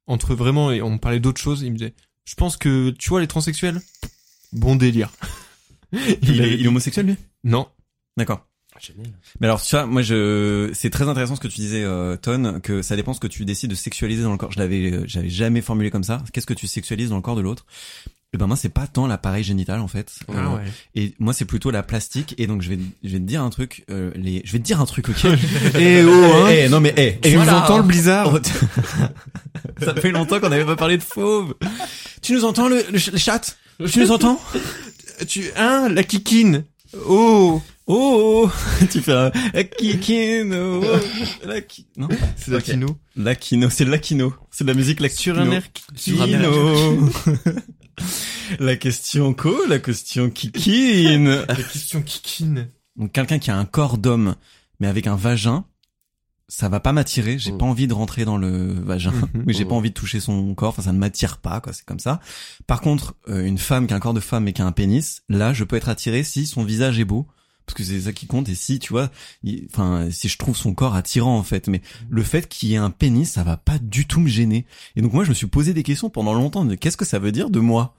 [0.06, 1.94] entre vraiment et on parlait d'autres choses, il me disait
[2.24, 3.80] je pense que tu vois les transsexuels,
[4.52, 5.12] bon délire.
[5.92, 7.16] Il, est, il est homosexuel, lui?
[7.44, 7.68] Non.
[8.16, 8.46] D'accord.
[8.80, 9.06] Génial.
[9.40, 12.60] Mais alors, tu vois, moi, je, c'est très intéressant ce que tu disais, euh, Ton,
[12.60, 14.52] que ça dépend ce que tu décides de sexualiser dans le corps.
[14.52, 16.22] Je l'avais, euh, j'avais jamais formulé comme ça.
[16.32, 17.66] Qu'est-ce que tu sexualises dans le corps de l'autre?
[18.34, 20.10] Et ben moi, c'est pas tant l'appareil génital en fait.
[20.28, 20.62] Ah Euh, ouais.
[20.96, 22.34] Et moi, c'est plutôt la plastique.
[22.38, 23.84] Et donc, je vais, je vais te dire un truc.
[23.88, 25.24] Euh, les, je vais te dire un truc, ok?
[25.78, 26.48] Eh oh, hein?
[26.50, 27.18] Eh, non mais eh.
[27.22, 28.34] Tu nous entends le blizzard?
[28.34, 28.38] Oh,
[29.84, 31.54] Ça fait longtemps qu'on n'avait pas parlé de fauve.
[32.20, 33.56] Tu nous entends le, le, ch- le chat?
[33.90, 34.40] Tu nous entends?
[35.28, 36.64] Tu hein la kikine?
[37.08, 38.50] Oh Oh,
[38.90, 40.82] tu fais un Lakino,
[41.46, 42.64] Laki- non C'est la Ok.
[42.64, 42.86] kino.
[43.14, 43.84] Lakino, c'est
[44.50, 45.36] c'est de la musique Lakino.
[45.36, 45.62] Sur un air
[45.94, 47.10] Kino.
[48.58, 51.44] la question co, la question kikine.
[51.48, 52.68] La question kikine.
[52.96, 54.34] Donc quelqu'un qui a un corps d'homme
[54.80, 55.64] mais avec un vagin,
[56.48, 57.38] ça va pas m'attirer.
[57.38, 57.58] J'ai Mm.
[57.58, 59.12] pas envie de rentrer dans le vagin.
[59.12, 59.44] Mhm.
[59.46, 60.70] Oui, j'ai pas envie de toucher son corps.
[60.70, 61.72] Enfin, ça ne m'attire pas, quoi.
[61.72, 62.20] C'est comme ça.
[62.66, 64.72] Par contre, euh, une femme qui a un corps de femme et qui a un
[64.72, 67.26] pénis, là, je peux être attiré si son visage est beau.
[67.66, 68.48] Parce que c'est ça qui compte.
[68.48, 69.10] Et si, tu vois,
[69.42, 71.66] il- enfin, si je trouve son corps attirant, en fait.
[71.68, 74.66] Mais le fait qu'il y ait un pénis, ça va pas du tout me gêner.
[74.94, 76.64] Et donc, moi, je me suis posé des questions pendant longtemps.
[76.64, 77.94] de Qu'est-ce que ça veut dire de moi?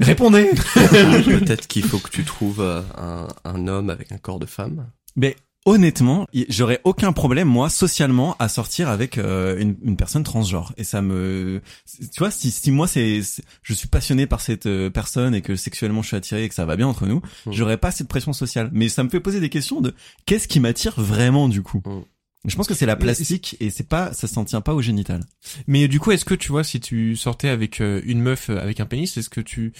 [0.00, 0.50] Répondez!
[0.74, 4.90] Peut-être qu'il faut que tu trouves euh, un, un homme avec un corps de femme.
[5.16, 5.34] Mais
[5.66, 10.72] honnêtement, j'aurais aucun problème moi socialement à sortir avec euh, une, une personne transgenre.
[10.76, 13.20] Et ça me, tu vois, si, si moi c'est,
[13.62, 16.54] je suis passionné par cette euh, personne et que sexuellement je suis attiré et que
[16.54, 17.52] ça va bien entre nous, Mm.
[17.52, 18.70] j'aurais pas cette pression sociale.
[18.72, 19.94] Mais ça me fait poser des questions de
[20.26, 21.82] qu'est-ce qui m'attire vraiment du coup?
[21.84, 22.00] Mm.
[22.44, 25.20] Je pense que c'est la plastique et c'est pas, ça s'en tient pas au génital.
[25.66, 28.60] Mais du coup, est-ce que tu vois, si tu sortais avec euh, une meuf euh,
[28.60, 29.72] avec un pénis, est-ce que tu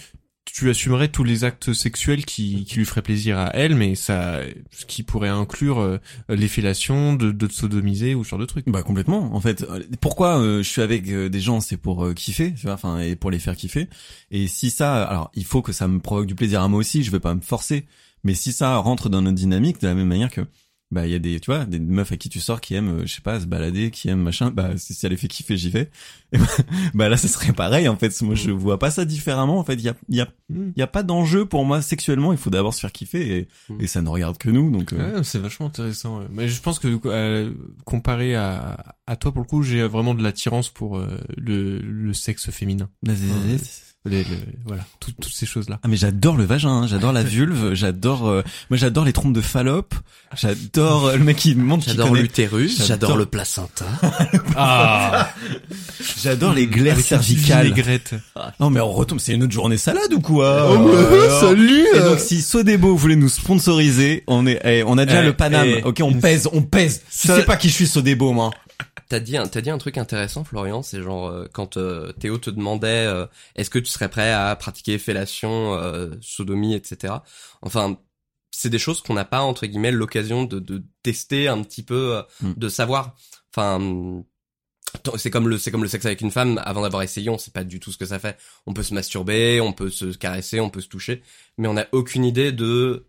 [0.51, 4.39] tu assumerais tous les actes sexuels qui, lui feraient plaisir à elle, mais ça,
[4.71, 8.67] ce qui pourrait inclure euh, les fellations, de, de sodomiser ou ce genre de trucs.
[8.67, 9.33] Bah complètement.
[9.35, 12.65] En fait, Euh, pourquoi euh, je suis avec euh, des gens, c'est pour kiffer, tu
[12.65, 13.87] vois, enfin et pour les faire kiffer.
[14.31, 17.03] Et si ça, alors il faut que ça me provoque du plaisir à moi aussi.
[17.03, 17.85] Je vais pas me forcer.
[18.23, 20.41] Mais si ça rentre dans notre dynamique de la même manière que
[20.91, 23.01] bah il y a des tu vois des meufs à qui tu sors qui aiment
[23.01, 25.55] euh, je sais pas se balader qui aiment machin bah si ça les fait kiffer
[25.55, 25.91] j'y vais
[26.31, 26.45] et bah,
[26.95, 29.75] bah là ce serait pareil en fait moi je vois pas ça différemment en fait
[29.75, 30.71] il y a il y a Mm.
[30.75, 33.47] il y a pas d'enjeu pour moi sexuellement il faut d'abord se faire kiffer et,
[33.69, 33.81] Mm.
[33.81, 36.21] et ça ne regarde que nous donc euh, Ouais, c'est vachement intéressant.
[36.21, 36.25] ouais.
[36.31, 37.53] Mais je pense que euh,
[37.85, 42.13] comparé à, à toi, pour le coup, j'ai vraiment de l'attirance pour euh, le, le
[42.13, 42.89] sexe féminin.
[43.03, 43.27] vas-y,
[44.05, 44.25] Les-
[44.65, 45.77] voilà, tout- toutes ces choses-là.
[45.83, 49.33] Ah mais j'adore le vagin, hein, j'adore la vulve, j'adore euh, moi j'adore les trompes
[49.33, 49.93] de Fallope,
[50.37, 53.17] j'adore euh, le mec qui montre qu'il J'adore l'utérus, J'adore.
[53.17, 53.85] le placenta.
[54.55, 55.29] Ah,
[56.21, 57.73] j'adore les glaires Avec cervicales.
[58.59, 61.99] Non mais on retombe, c'est une autre journée salade ou quoi Oh, Alors salut Et
[61.99, 65.67] donc si Sodebo voulait nous sponsoriser, on est eh, on a déjà Eh, le Paname.
[65.67, 67.01] eh, OK, on pèse, on pèse.
[67.11, 68.51] Tu Ça- sais pas qui je suis Sodebo moi.
[69.09, 72.37] T'as dit, un- t'as dit un truc intéressant, Florian, c'est genre euh, quand euh, Théo
[72.37, 77.15] te demandait euh, est-ce que tu serais prêt à pratiquer fellation, euh, sodomie, etc.
[77.63, 77.97] Enfin,
[78.51, 82.17] c'est des choses qu'on n'a pas entre guillemets l'occasion de, de tester un petit peu,
[82.17, 82.53] euh, Mm.
[82.55, 83.15] de savoir.
[83.55, 84.23] Enfin,
[85.17, 86.61] c'est comme le c'est comme le sexe avec une femme.
[86.63, 88.37] Avant d'avoir essayé, on sait pas du tout ce que ça fait.
[88.67, 91.23] On peut se masturber, on peut se caresser, on peut se toucher,
[91.57, 93.07] mais on n'a aucune idée de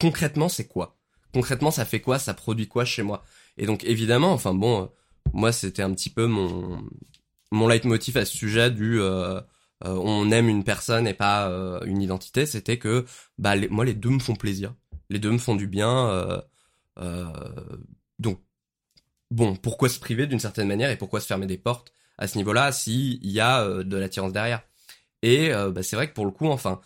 [0.00, 0.96] concrètement, c'est quoi
[1.32, 3.24] Concrètement, ça fait quoi Ça produit quoi chez moi
[3.58, 4.86] Et donc, évidemment, enfin bon, euh,
[5.32, 6.82] moi, c'était un petit peu mon
[7.52, 9.40] mon leitmotiv à ce sujet du euh, euh,
[9.84, 11.46] on aime une personne et pas
[11.86, 12.46] une identité.
[12.46, 13.04] C'était que
[13.38, 14.74] bah les- moi, les deux me font plaisir.
[15.10, 16.42] Les deux me font du bien.
[18.18, 18.40] donc
[19.30, 22.38] bon, pourquoi se priver d'une certaine manière et pourquoi se fermer des portes à ce
[22.38, 24.62] niveau-là s'il y a de l'attirance derrière?
[25.22, 26.80] Et bah, c'est vrai que pour le coup, enfin,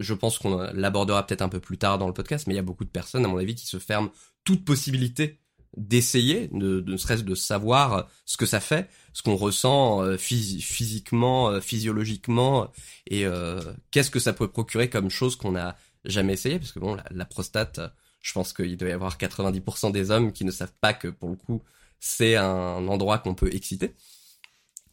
[0.00, 2.60] je pense qu'on l'abordera peut-être un peu plus tard dans le podcast, mais il y
[2.60, 4.10] a beaucoup de personnes, à mon avis, qui se ferment
[4.44, 5.40] toute possibilité
[5.76, 10.16] d'essayer, de, de ne serait-ce de savoir ce que ça fait, ce qu'on ressent euh,
[10.16, 12.70] phys- physiquement, euh, physiologiquement,
[13.06, 13.60] et euh,
[13.90, 17.04] qu'est-ce que ça peut procurer comme chose qu'on n'a jamais essayé, parce que bon, la,
[17.10, 17.88] la prostate, euh,
[18.22, 21.28] je pense qu'il doit y avoir 90% des hommes qui ne savent pas que pour
[21.28, 21.62] le coup,
[22.00, 23.94] c'est un endroit qu'on peut exciter.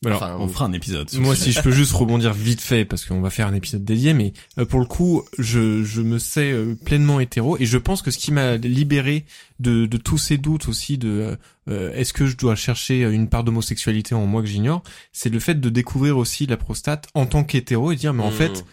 [0.06, 1.08] Alors, Enfin, On fera un épisode.
[1.20, 4.14] Moi, si je peux juste rebondir vite fait, parce qu'on va faire un épisode dédié,
[4.14, 8.02] mais euh, pour le coup, je, je me sais euh, pleinement hétéro, et je pense
[8.02, 9.26] que ce qui m'a libéré
[9.60, 11.36] de, de tous ces doutes aussi de euh,
[11.70, 15.40] euh, est-ce que je dois chercher une part d'homosexualité en moi que j'ignore, c'est le
[15.40, 18.34] fait de découvrir aussi la prostate en tant qu'hétéro et dire mais en Mmh.
[18.34, 18.66] fait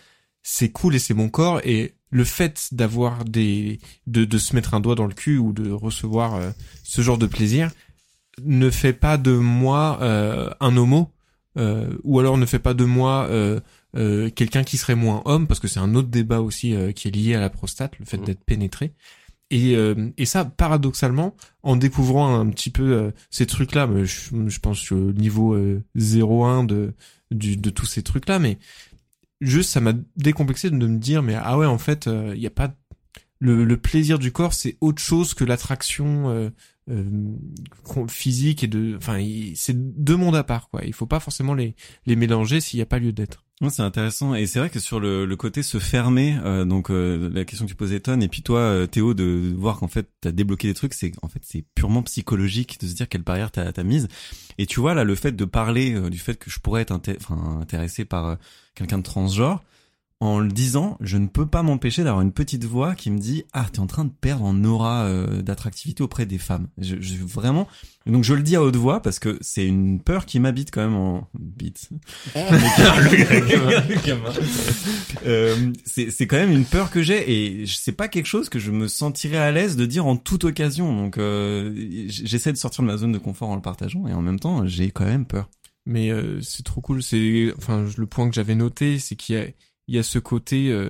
[0.42, 4.74] c'est cool et c'est mon corps et le fait d'avoir des de, de se mettre
[4.74, 6.50] un doigt dans le cul ou de recevoir euh,
[6.82, 7.70] ce genre de plaisir
[8.42, 11.10] ne fait pas de moi euh, un homo
[11.58, 13.60] euh, ou alors ne fait pas de moi euh,
[13.96, 17.08] euh, quelqu'un qui serait moins homme parce que c'est un autre débat aussi euh, qui
[17.08, 18.24] est lié à la prostate le fait Mhm.
[18.24, 18.92] d'être pénétré
[19.50, 21.34] et, euh, et ça paradoxalement
[21.64, 25.82] en découvrant un petit peu euh, ces trucs là je, je pense au niveau euh,
[25.98, 26.94] 0,1 de
[27.32, 28.58] du, de tous ces trucs là mais
[29.40, 32.50] juste ça m'a décomplexé de me dire mais ah ouais en fait il y a
[32.50, 32.72] pas
[33.40, 36.50] le, le plaisir du corps c'est autre chose que l'attraction euh,
[38.08, 39.24] physique et de enfin
[39.54, 40.82] c'est deux mondes à part quoi.
[40.84, 41.74] Il faut pas forcément les
[42.06, 43.44] les mélanger s'il y a pas lieu d'être.
[43.68, 44.34] C'est intéressant.
[44.34, 47.66] Et c'est vrai que sur le, le côté se fermer, euh, donc euh, la question
[47.66, 50.66] que tu posais Ton et puis toi euh, Théo de voir qu'en fait t'as débloqué
[50.68, 53.82] des trucs, c'est en fait c'est purement psychologique de se dire quelle barrière t'as t'as
[53.82, 54.08] mise.
[54.56, 56.92] Et tu vois là le fait de parler euh, du fait que je pourrais être
[56.92, 58.36] intéressé par euh,
[58.74, 59.62] quelqu'un de transgenre,
[60.22, 63.44] en le disant, je ne peux pas m'empêcher d'avoir une petite voix qui me dit
[63.54, 66.68] ah t'es en train de perdre en aura euh, d'attractivité auprès des femmes.
[66.76, 67.66] Je, je vraiment
[68.06, 70.82] donc je le dis à haute voix parce que c'est une peur qui m'habite quand
[70.82, 71.88] même en bite.
[72.34, 74.30] Le gamin.
[75.26, 78.48] Euh, c'est c'est quand même une peur que j'ai et je- c'est pas quelque chose
[78.48, 80.94] que je me sentirais à l'aise de dire en toute occasion.
[80.96, 81.72] Donc euh,
[82.08, 84.66] j'essaie de sortir de ma zone de confort en le partageant et en même temps
[84.66, 85.50] j'ai quand même peur.
[85.84, 89.38] mais euh, c'est trop cool c'est enfin le point que j'avais noté c'est qu'il y
[89.38, 89.44] a
[89.90, 90.88] il y a ce côté euh,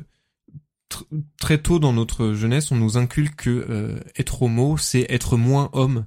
[0.93, 1.07] tr-
[1.41, 5.71] très tôt dans notre jeunesse on nous inculque que euh, être homo c'est être moins
[5.73, 6.05] homme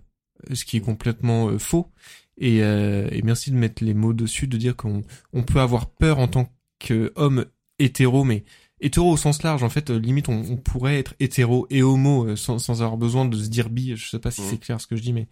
[0.54, 1.90] ce qui est complètement euh, faux.
[2.38, 5.02] Et, euh, et merci de mettre les mots dessus de dire qu'on
[5.34, 7.46] on peut avoir peur en tant qu'homme
[7.80, 8.44] hétéro mais
[8.82, 12.26] hétéro au sens large en fait euh, limite on, on pourrait être hétéro et homo
[12.28, 13.96] euh, sans, sans avoir besoin de se dire bi.
[13.96, 14.48] Je sais pas si Mhm.
[14.50, 15.28] c'est clair ce que je dis mais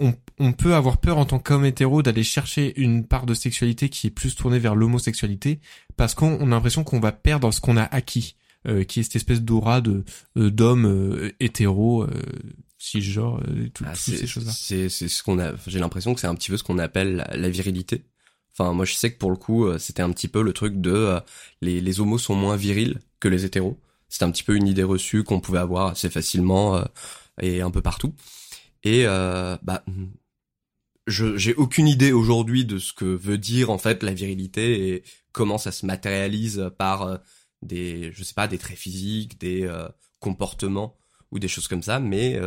[0.00, 3.88] on, on peut avoir peur en tant qu'homme hétéro d'aller chercher une part de sexualité
[3.88, 5.60] qui est plus tournée vers l'homosexualité
[5.96, 8.36] parce qu'on on a l'impression qu'on va perdre ce qu'on a acquis,
[8.68, 10.04] euh, qui est cette espèce d'aura de
[10.36, 12.08] euh, d'homme euh, hétéro, euh,
[12.78, 14.52] cisgenre, euh, tout- Ah, toutes c'est ces choses-là.
[14.52, 17.16] c'est c'est ce qu'on a j'ai l'impression que c'est un petit peu ce qu'on appelle
[17.16, 18.04] la, la virilité.
[18.52, 20.80] Enfin moi je sais que pour le coup euh, c'était un petit peu le truc
[20.80, 21.20] de euh,
[21.60, 23.78] les les homos sont moins virils que les hétéros.
[24.08, 26.84] C'était un petit peu une idée reçue qu'on pouvait avoir assez facilement euh,
[27.40, 28.14] et un peu partout
[28.88, 29.84] et euh, bah
[31.06, 35.58] j'ai aucune idée aujourd'hui de ce que veut dire en fait la virilité et comment
[35.58, 37.16] ça se matérialise par euh,
[37.62, 39.88] des je sais pas des traits physiques des euh,
[40.20, 40.96] comportements
[41.30, 42.40] ou des choses comme ça mais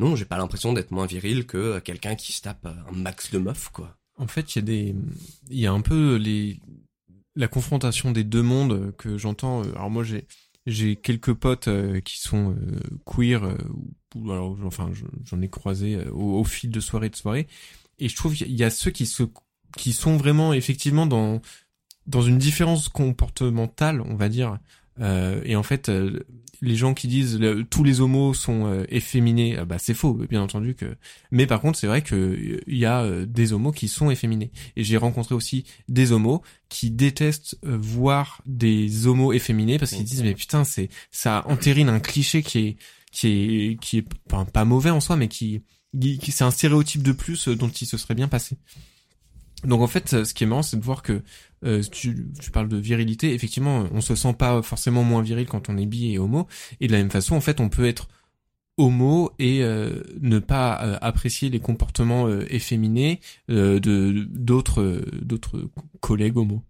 [0.00, 3.38] non, j'ai pas l'impression d'être moins viril que quelqu'un qui se tape un max de
[3.38, 3.96] meufs, quoi.
[4.16, 4.94] En fait, il y a des,
[5.50, 6.58] il y a un peu les,
[7.36, 9.62] la confrontation des deux mondes que j'entends.
[9.62, 10.26] Alors moi, j'ai,
[10.66, 11.68] j'ai quelques potes
[12.02, 12.56] qui sont
[13.06, 13.94] queer, ou,
[14.30, 17.46] alors, enfin, je- j'en ai croisé euh, au, au fil de soirée de soirée,
[17.98, 19.22] et je trouve qu'il y a ceux qui se,
[19.76, 21.40] qui sont vraiment effectivement dans,
[22.06, 24.58] dans une différence comportementale, on va dire.
[25.00, 26.20] Euh, et en fait, euh,
[26.60, 30.14] les gens qui disent le- tous les homos sont euh, efféminés, euh, bah c'est faux,
[30.14, 30.96] bien entendu que.
[31.32, 34.52] Mais par contre, c'est vrai que il y a euh, des homos qui sont efféminés.
[34.76, 40.04] Et j'ai rencontré aussi des homos qui détestent euh, voir des homos efféminés parce qu'ils
[40.04, 42.76] disent mais putain c'est ça entérine un cliché qui est
[43.14, 44.06] qui est qui est
[44.52, 45.62] pas, mauvais en soi mais qui,
[46.22, 48.56] c'est un stéréotype de plus euh, dont il se serait bien passé.
[49.64, 51.22] Donc en fait, ce qui est marrant, c'est de voir que
[51.64, 53.32] euh, tu, parles de virilité.
[53.32, 56.46] Effectivement, on se sent pas forcément moins viril quand on est bi et homo.
[56.80, 58.08] Et de la même façon, en fait, on peut être
[58.76, 66.62] homo et euh, ne pas apprécier les comportements efféminés de d'autres d'autres collègues homo.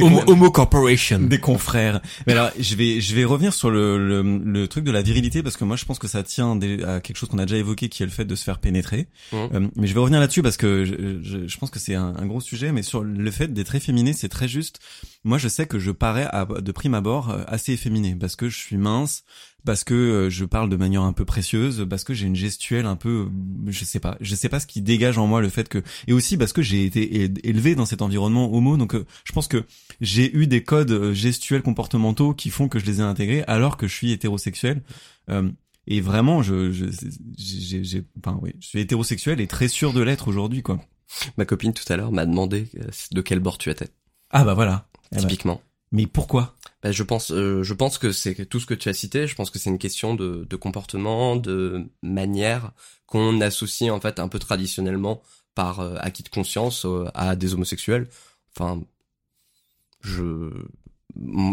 [0.00, 1.18] Homo, Homo Corporation.
[1.20, 2.00] des confrères.
[2.26, 5.42] Mais alors, je vais, je vais revenir sur le, le, le truc de la virilité
[5.42, 7.58] parce que moi, je pense que ça tient des- à quelque chose qu'on a déjà
[7.58, 9.08] évoqué, qui est le fait de se faire pénétrer.
[9.32, 9.38] Mhm.
[9.54, 12.14] Euh, mais je vais revenir là-dessus parce que je, je, je pense que c'est un,
[12.16, 12.72] un gros sujet.
[12.72, 14.78] Mais sur le fait d'être efféminé, c'est très juste.
[15.24, 18.48] Moi, je sais que je parais à, de prime abord euh, assez efféminé parce que
[18.48, 19.24] je suis mince,
[19.64, 22.86] parce que euh, je parle de manière un peu précieuse, parce que j'ai une gestuelle
[22.86, 25.48] un peu, euh, je sais pas, je sais pas ce qui dégage en moi le
[25.48, 29.32] fait que, et aussi parce que j'ai été élevé dans cet environnement homo, donc je
[29.32, 29.64] pense que
[30.00, 33.88] j'ai eu des codes gestuels comportementaux qui font que je les ai intégrés alors que
[33.88, 34.82] je suis hétérosexuel.
[35.30, 35.50] Euh,
[35.88, 36.84] et vraiment, je, je,
[37.36, 40.80] j'ai, j'ai- enfin oui, je suis hétérosexuel et très sûr de l'être aujourd'hui, quoi.
[41.38, 42.68] Ma copine tout à l'heure m'a demandé
[43.12, 43.88] de quel bord tu étais,
[44.30, 44.87] Ah bah voilà.
[45.12, 45.62] Eh ben, typiquement.
[45.92, 46.54] mais pourquoi?
[46.82, 49.26] Bah, je pense, euh, je pense que c'est tout ce que tu as cité.
[49.26, 52.72] Je pense que c'est une question de, de comportement, de manière
[53.06, 55.22] qu'on associe en fait un peu traditionnellement
[55.54, 58.08] par euh, acquis de conscience euh, à des homosexuels.
[58.54, 58.80] Enfin,
[60.00, 60.50] je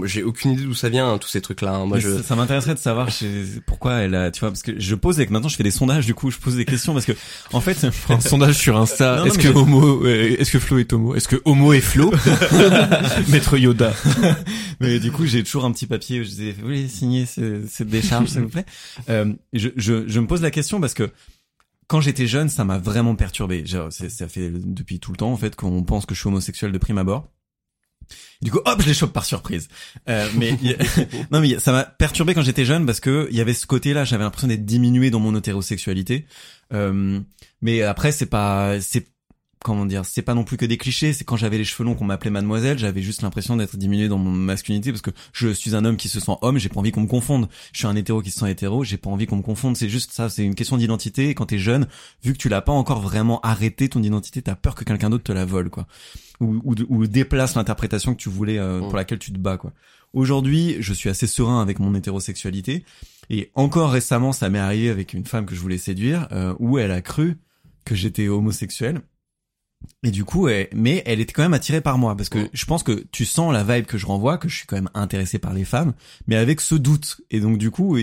[0.04, 2.24] j'ai aucune idée d'où ça vient hein, tous ces trucs là moi Mais je ça,
[2.24, 5.26] ça m'intéresserait de savoir chez- pourquoi elle a, tu vois, parce que je pose, et
[5.26, 7.14] que maintenant je fais des sondages, du coup, je pose des questions parce que,
[7.54, 9.26] en fait, un sondage sur Insta.
[9.26, 11.16] Est-ce que je- Homo, euh, est-ce que Flo est Homo?
[11.16, 12.12] Est-ce que Homo est Flo?
[13.30, 13.94] Maître Yoda.
[14.82, 17.64] Mais du coup, j'ai toujours un petit papier où je disais, vous voulez signer ce-
[17.70, 18.66] cette décharge, s'il vous plaît?
[19.10, 21.10] Euh, je, je, je me pose la question parce que
[21.88, 23.66] quand j'étais jeune, ça m'a vraiment perturbé.
[23.66, 26.28] Genre, c'est- ça fait depuis tout le temps, en fait, qu'on pense que je suis
[26.28, 27.30] homosexuel de prime abord.
[28.42, 29.68] Du coup, hop, je les chope par surprise.
[30.10, 30.52] Euh, mais
[31.32, 34.06] non, mais ça m'a perturbé quand j'étais jeune parce que il y avait ce côté-là.
[34.06, 36.26] J'avais l'impression d'être diminué dans mon hétérosexualité.
[36.74, 37.20] Euh,
[37.62, 39.08] mais après, c'est pas, c'est
[39.66, 41.12] comment dire, c'est pas non plus que des clichés.
[41.12, 44.20] C'est quand j'avais les cheveux longs qu'on m'appelait mademoiselle, j'avais juste l'impression d'être diminué dans
[44.20, 46.60] mon masculinité parce que je suis un homme qui se sent homme.
[46.60, 47.50] J'ai pas envie qu'on me confonde.
[47.74, 48.84] Je suis un hétéro qui se sent hétéro.
[48.84, 49.76] J'ai pas envie qu'on me confonde.
[49.76, 50.30] C'est juste ça.
[50.30, 51.30] C'est une question d'identité.
[51.30, 51.88] Et quand t'es jeune,
[52.24, 55.24] vu que tu l'as pas encore vraiment arrêté ton identité, t'as peur que quelqu'un d'autre
[55.24, 55.88] te la vole, quoi
[56.40, 59.74] ou, ou, ou déplace l'interprétation que tu voulais euh, pour laquelle tu te bats quoi.
[60.14, 62.86] Aujourd'hui, je suis assez serein avec mon hétérosexualité
[63.30, 66.78] et encore récemment, ça m'est arrivé avec une femme que je voulais séduire euh, où
[66.78, 67.38] elle a cru
[67.84, 69.02] que j'étais homosexuel.
[70.04, 72.50] Et du coup, elle- mais elle était quand même attirée par moi parce que Mm.
[72.54, 74.90] je pense que tu sens la vibe que je renvoie, que je suis quand même
[74.94, 75.94] intéressé par les femmes,
[76.28, 77.22] mais avec ce doute.
[77.30, 77.98] Et donc du coup,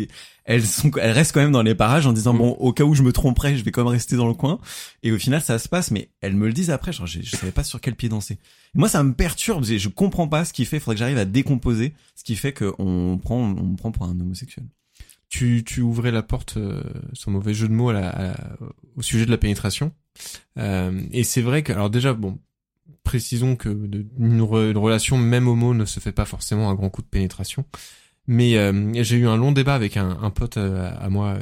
[0.44, 2.38] elles sont, elles restent quand même dans les parages en disant Mm.
[2.38, 4.60] bon, au cas où je me tromperais, je vais quand même rester dans le coin.
[5.02, 6.92] Et au final, ça se passe, mais elles me le disent après.
[6.92, 8.34] Genre, je, je savais pas sur quel pied danser.
[8.34, 9.64] Et moi, ça me perturbe.
[9.64, 10.78] Je je comprends pas ce qui fait.
[10.78, 14.18] Faudrait que j'arrive à décomposer ce qui fait qu'on prend, on me prend pour un
[14.20, 14.66] homosexuel.
[15.28, 16.82] tu, tu ouvrais la porte, euh,
[17.14, 18.58] sans mauvais jeu de mots, à la- à la-
[18.96, 19.90] au sujet de la pénétration.
[20.58, 22.38] Euh, et c'est vrai que, alors déjà, bon,
[23.04, 26.74] précisons que de- une, re- une relation même homo ne se fait pas forcément un
[26.74, 27.64] grand coup de pénétration.
[28.26, 31.38] Mais euh, j'ai eu un long débat avec un, un pote euh, à moi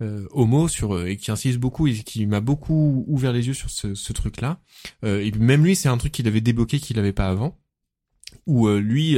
[0.00, 3.68] euh, homo sur et qui insiste beaucoup et qui m'a beaucoup ouvert les yeux sur
[3.70, 4.60] ce, ce truc-là.
[5.04, 7.58] Euh, et même lui, c'est un truc qu'il avait débloqué qu'il avait pas avant.
[8.46, 9.16] Où lui,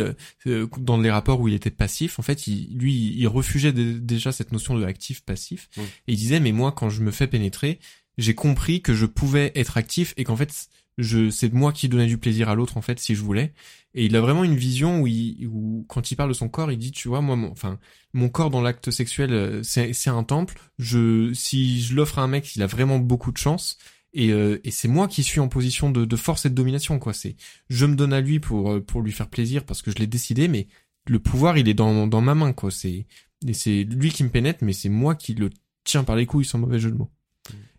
[0.78, 4.30] dans les rapports où il était passif, en fait, il, lui, il refugeait dé- déjà
[4.30, 5.68] cette notion de actif-passif.
[6.06, 7.78] Et il disait, mais moi, quand je me fais pénétrer,
[8.18, 12.06] j'ai compris que je pouvais être actif et qu'en fait, je, c'est moi qui donnais
[12.06, 13.52] du plaisir à l'autre, en fait, si je voulais.
[13.94, 16.72] Et il a vraiment une vision où, il, où quand il parle de son corps,
[16.72, 17.78] il dit, tu vois, moi, mon, enfin,
[18.14, 20.58] mon corps dans l'acte sexuel, euh, c'est, c'est un temple.
[20.78, 23.78] Je, si je l'offre à un mec, il a vraiment beaucoup de chance.
[24.14, 26.98] Et, euh, et c'est moi qui suis en position de, de force et de domination,
[26.98, 27.12] quoi.
[27.12, 27.36] C'est,
[27.68, 30.06] je me donne à lui pour euh, pour lui faire plaisir parce que je l'ai
[30.06, 30.68] décidé, mais
[31.06, 32.70] le pouvoir, il est dans dans ma main, quoi.
[32.70, 33.06] C'est
[33.46, 35.50] et c'est lui qui me pénètre, mais c'est moi qui le
[35.84, 37.10] tiens par les couilles, sans mauvais jeu de mots.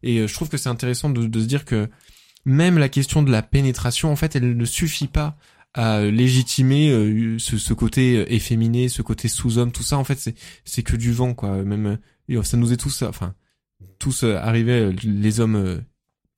[0.04, 1.90] Et euh, je trouve que c'est intéressant de, de se dire que
[2.46, 5.38] même la question de la pénétration, en fait, elle ne suffit pas
[5.74, 9.98] à légitimer euh, ce, ce côté efféminé, ce côté sous-homme, tout ça.
[9.98, 11.64] En fait, c'est que du vent, quoi.
[11.64, 12.00] Même
[12.32, 13.36] euh, ça nous est tous, enfin,
[14.00, 15.78] tous euh, arrivés, les hommes euh,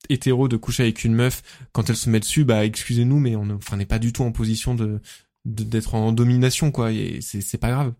[0.08, 2.44] hétéros, de coucher avec une meuf quand elle se met dessus.
[2.44, 5.00] Bah, excusez-nous, mais on n'est pas du tout en position de
[5.46, 6.92] d'être en domination, quoi.
[6.92, 7.94] Et c'est pas grave.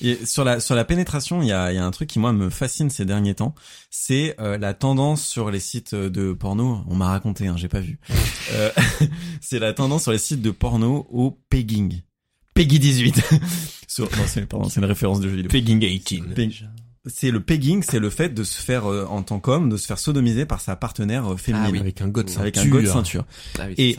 [0.00, 2.18] Et sur la sur la pénétration, il y a, il y a un truc qui
[2.18, 3.54] moi me fascine ces derniers temps,
[3.90, 6.82] c'est euh, la tendance sur les sites de porno.
[6.88, 7.98] On m'a raconté, hein, j'ai pas vu.
[8.52, 8.70] Euh,
[9.40, 12.02] c'est la tendance sur les sites de porno au pegging.
[12.54, 13.20] Peggy 18.
[13.88, 15.50] sur, non, c'est pardon, c'est une référence de jeu vidéo.
[15.50, 16.32] Pegging 18.
[16.34, 16.64] Peg-
[17.06, 19.86] C'est le pegging, c'est le fait de se faire euh, en tant qu'homme, de se
[19.86, 21.80] faire sodomiser par sa partenaire euh, féminine, Ah oui.
[21.80, 22.76] Avec un god de avec un ceinture.
[22.80, 23.26] god ceinture.
[23.58, 23.96] Ah oui, Et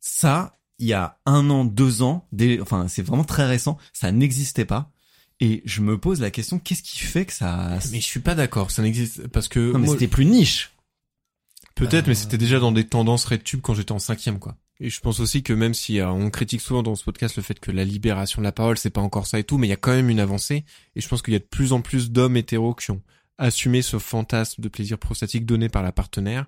[0.00, 4.10] ça, il y a un an, deux ans, des, enfin c'est vraiment très récent, ça
[4.12, 4.90] n'existait pas.
[5.40, 7.78] Et je me pose la question, qu'est-ce qui fait que ça...
[7.92, 10.72] Mais je suis pas d'accord, ça n'existe parce que Non, mais moi, c'était plus niche.
[11.74, 14.56] peut-être, mais c'était déjà dans des tendances RedTube quand j'étais en cinquième, quoi.
[14.80, 17.42] Et je pense aussi que même si euh, on critique souvent dans ce podcast le
[17.42, 19.70] fait que la libération de la parole c'est pas encore ça et tout, mais il
[19.70, 20.64] y a quand même une avancée.
[20.96, 23.02] Et je pense qu'il y a de plus en plus d'hommes hétéros qui ont
[23.36, 26.46] assumé ce fantasme de plaisir prostatique donné par la partenaire,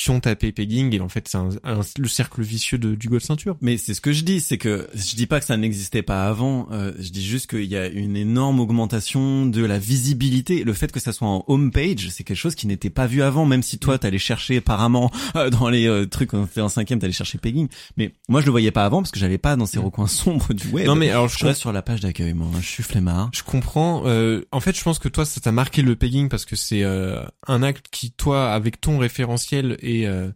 [0.00, 3.08] qui ont tapé pegging et en fait c'est un, un- le cercle vicieux de, du
[3.08, 3.56] gold ceinture.
[3.60, 6.26] Mais c'est ce que je dis, c'est que je dis pas que ça n'existait pas
[6.26, 10.64] avant, euh, je dis juste qu'il y a une énorme augmentation de la visibilité.
[10.64, 13.44] Le fait que ça soit en homepage, c'est quelque chose qui n'était pas vu avant,
[13.44, 17.12] même si toi t'allais chercher apparemment euh, dans les euh, trucs quand en cinquième, t'allais
[17.12, 17.68] chercher pegging.
[17.98, 20.54] Mais moi je le voyais pas avant parce que j'allais pas dans ces recoins sombres
[20.54, 20.86] du web.
[20.86, 22.48] Non mais alors je, je reste sur la page d'accueil, moi.
[22.60, 23.30] Je suis flemmard.
[23.34, 24.02] Je comprends.
[24.06, 26.84] Euh, en fait, je pense que toi, ça t'a marqué le pegging parce que c'est
[26.84, 29.76] euh, un acte qui, toi, avec ton référentiel,
[30.06, 30.30] euh,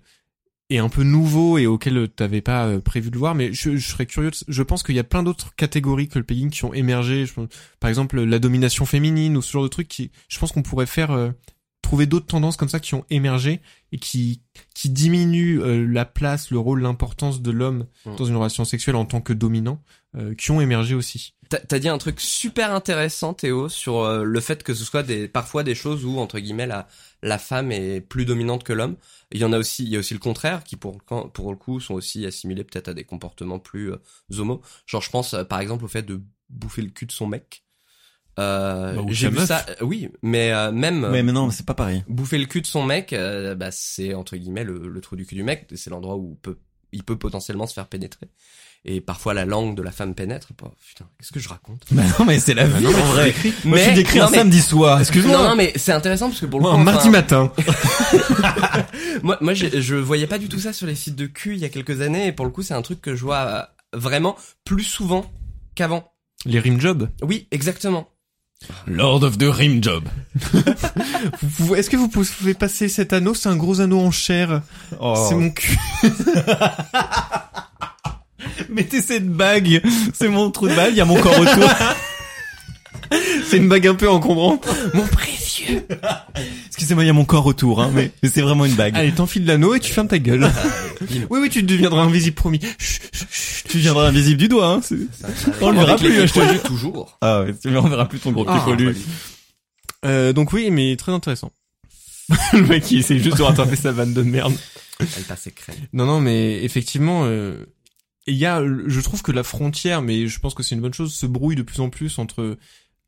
[0.70, 3.34] est un peu nouveau et auquel t'avais pas euh, prévu de voir.
[3.34, 4.30] Mais je, serais curieux.
[4.48, 7.24] je pense qu'il y a plein d'autres catégories que le pegging qui ont émergé.
[7.80, 9.88] Par exemple, la domination féminine ou ce genre de trucs.
[9.88, 11.30] Qui, je pense qu'on pourrait faire euh,
[11.94, 13.60] trouver d'autres tendances comme ça qui ont émergé
[13.92, 14.42] et qui
[14.74, 18.16] qui diminuent euh, la place, le rôle, l'importance de l'homme Mm.
[18.16, 19.82] dans une relation sexuelle en tant que dominant,
[20.16, 21.34] euh, qui ont émergé aussi.
[21.48, 25.28] T'as dit un truc super intéressant, Théo, sur euh, le fait que ce soit des,
[25.28, 26.88] parfois des choses où, entre guillemets, la,
[27.22, 28.96] la femme est plus dominante que l'homme.
[29.30, 31.56] Il y en a aussi, il y a aussi le contraire, qui pour, pour le
[31.56, 33.92] coup sont aussi assimilés peut-être à des comportements plus
[34.36, 34.62] homo.
[34.86, 37.63] Genre, je pense, par exemple, au fait de bouffer le cul de son mec.
[38.40, 39.46] Euh, Bah, ou j'ai vu meuf.
[39.46, 42.02] ça, euh, oui, mais euh, même Ouais, mais non, c'est pas pareil.
[42.08, 45.24] bouffer le cul de son mec, euh, bah, c'est entre guillemets le, le trou du
[45.24, 46.58] cul du mec, c'est l'endroit où peut,
[46.92, 48.26] il peut potentiellement se faire pénétrer.
[48.86, 50.48] Et parfois la langue de la femme pénètre.
[50.62, 51.84] Oh, putain, qu'est-ce que je raconte?
[51.92, 53.32] Bah non, mais c'est la vie, non, mais en vrai.
[53.40, 55.00] tu Moi, Mais- tu décris non, un mais- samedi soir.
[55.00, 55.38] Excuse-moi.
[55.38, 57.50] Non, non, mais c'est intéressant parce que pour le Moi, coup, un enfin, mardi matin.
[59.22, 61.60] moi, moi, je, je voyais pas du tout ça sur les sites de cul il
[61.60, 63.62] y a quelques années, et pour le coup, c'est un truc que je vois euh,
[63.98, 65.24] vraiment plus souvent
[65.74, 66.12] qu'avant.
[66.44, 67.08] Les rim jobs.
[67.22, 68.08] Oui, exactement.
[68.86, 70.04] Lord of the Rim Job.
[71.76, 73.34] Est-ce que vous pouvez passer cet anneau?
[73.34, 74.62] C'est un gros anneau en chair.
[75.00, 75.26] Oh.
[75.28, 75.78] C'est mon cul.
[78.68, 79.82] Mettez cette bague.
[80.12, 80.90] C'est mon trou de balle.
[80.92, 81.68] Il y a mon corps autour.
[83.46, 84.66] C'est une bague un peu encombrante.
[84.94, 85.86] Mon précieux.
[86.66, 88.96] Excusez-moi, il y a mon corps autour, hein, mais, mais c'est vraiment une bague.
[88.96, 90.50] Allez, t'enfiles l'anneau et tu fermes ta gueule.
[91.00, 92.60] oui, oui, tu deviendras invisible, promis.
[92.78, 93.68] Chut, chut, chut.
[93.68, 94.80] tu viendras invisible du doigt, hein.
[95.60, 97.16] On le verra plus, je te toujours.
[97.20, 98.96] Ah ouais, mais on verra plus ton gros Ah, pied poilu.
[100.04, 101.52] Euh, donc oui, mais très intéressant.
[102.52, 104.54] le mec qui essaie juste de rattraper sa vanne de merde.
[105.00, 105.76] Elle passait crème.
[105.92, 107.64] Non, non, mais effectivement, euh,
[108.26, 110.94] il y a, je trouve que la frontière, mais je pense que c'est une bonne
[110.94, 112.56] chose, se brouille de plus en plus entre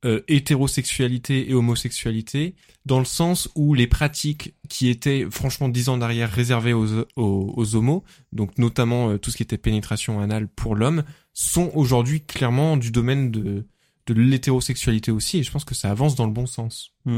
[0.04, 5.94] euh, hétérosexualité et homosexualité, dans le sens où les pratiques qui étaient franchement dix ans
[5.94, 10.20] en arrière réservées aux, aux, aux homos, donc notamment euh, tout ce qui était pénétration
[10.20, 13.66] anale pour l'homme, sont aujourd'hui clairement du domaine de
[14.06, 16.92] de l'hétérosexualité aussi, et je pense que ça avance dans le bon sens.
[17.06, 17.10] A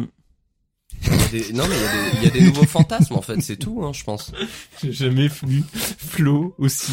[1.31, 3.41] des- Non, mais il y, a des- il y a des nouveaux fantasmes, en fait,
[3.41, 4.33] c'est tout, hein, je pense.
[4.83, 6.91] J'ai jamais vu Flo aussi,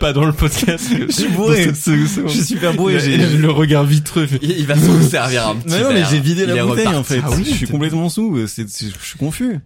[0.00, 0.88] pas dans le podcast.
[0.90, 1.64] Je suis bourré.
[1.74, 2.98] Je suis super bourré.
[3.00, 4.28] J'ai le regard vitreux.
[4.42, 6.86] Il, il va se servir un petit Mais non, mais j'ai vidé Il la bouteille,
[6.86, 6.98] reparti.
[6.98, 7.20] en fait.
[7.24, 8.36] Ah oui, je suis complètement sous.
[8.36, 9.58] Je suis confus.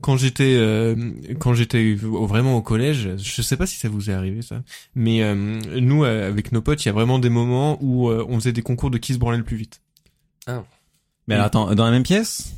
[0.00, 0.94] Quand j'étais euh,
[1.40, 4.62] quand j'étais vraiment au collège, je sais pas si ça vous est arrivé ça,
[4.94, 8.24] mais euh, nous euh, avec nos potes, il y a vraiment des moments où euh,
[8.28, 9.80] on faisait des concours de qui se branlait le plus vite.
[11.26, 12.52] Mais alors, attends, dans la même pièce?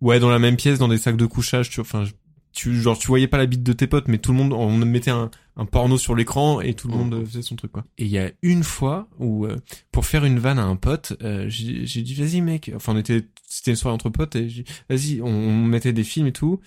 [0.00, 2.04] Ouais, dans la même pièce, dans des sacs de couchage, tu enfin
[2.52, 4.74] tu genre tu voyais pas la bite de tes potes, mais tout le monde on
[4.78, 7.84] mettait un, un porno sur l'écran et tout le monde euh, faisait son truc quoi.
[7.98, 9.56] Et il y a une fois où euh,
[9.92, 12.98] pour faire une vanne à un pote, euh, j'ai j'ai dit vas-y mec, enfin on
[12.98, 16.26] était c'était une soirée entre potes et j'ai dit, vas-y, on, on mettait des films
[16.28, 16.60] et tout.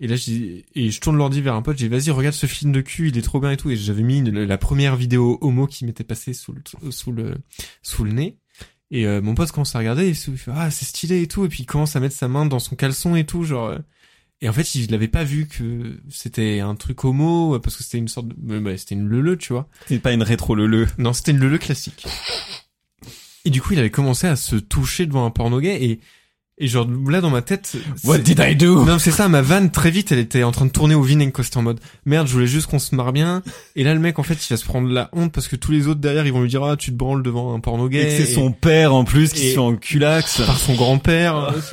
[0.00, 2.34] Et là, je dis, et je tourne l'ordi vers un pote, j'ai dit, vas-y, regarde
[2.34, 3.70] ce film de cul, il est trop bien et tout.
[3.70, 7.36] Et j'avais mis une- la première vidéo homo qui m'était passée sous le, sous le,
[7.82, 8.36] sous le nez.
[8.94, 11.44] Et euh, mon pote commence à regarder, et il fait, ah, c'est stylé et tout.
[11.44, 13.66] Et puis il commence à mettre sa main dans son caleçon et tout, genre.
[13.66, 13.78] euh.
[14.40, 17.98] Et en fait, il l'avait pas vu que c'était un truc homo, parce que c'était
[17.98, 19.68] une sorte de, bah, c'était une lele, tu vois.
[19.88, 20.86] C'est pas une rétro lele.
[20.98, 22.06] Non, c'était une lele classique.
[23.44, 26.00] Et du coup, il avait commencé à se toucher devant un porno gay et,
[26.58, 27.76] et genre, là, dans ma tête.
[28.04, 28.84] What c'est- did I do?
[28.84, 31.32] non, c'est ça, ma vanne, très vite, elle était en train de tourner au vinaigre,
[31.32, 31.42] quoi.
[31.44, 33.42] C'était en mode, merde, je voulais juste qu'on se marre bien.
[33.76, 35.72] Et là, le mec, en fait, il va se prendre la honte parce que tous
[35.72, 37.90] les autres derrière, ils vont lui dire, ah, tu te branles devant un porno Et
[37.90, 38.04] gay.
[38.04, 40.42] que c'est Et- son père, en plus, qui et- se fait en culax.
[40.46, 41.54] par son grand-père.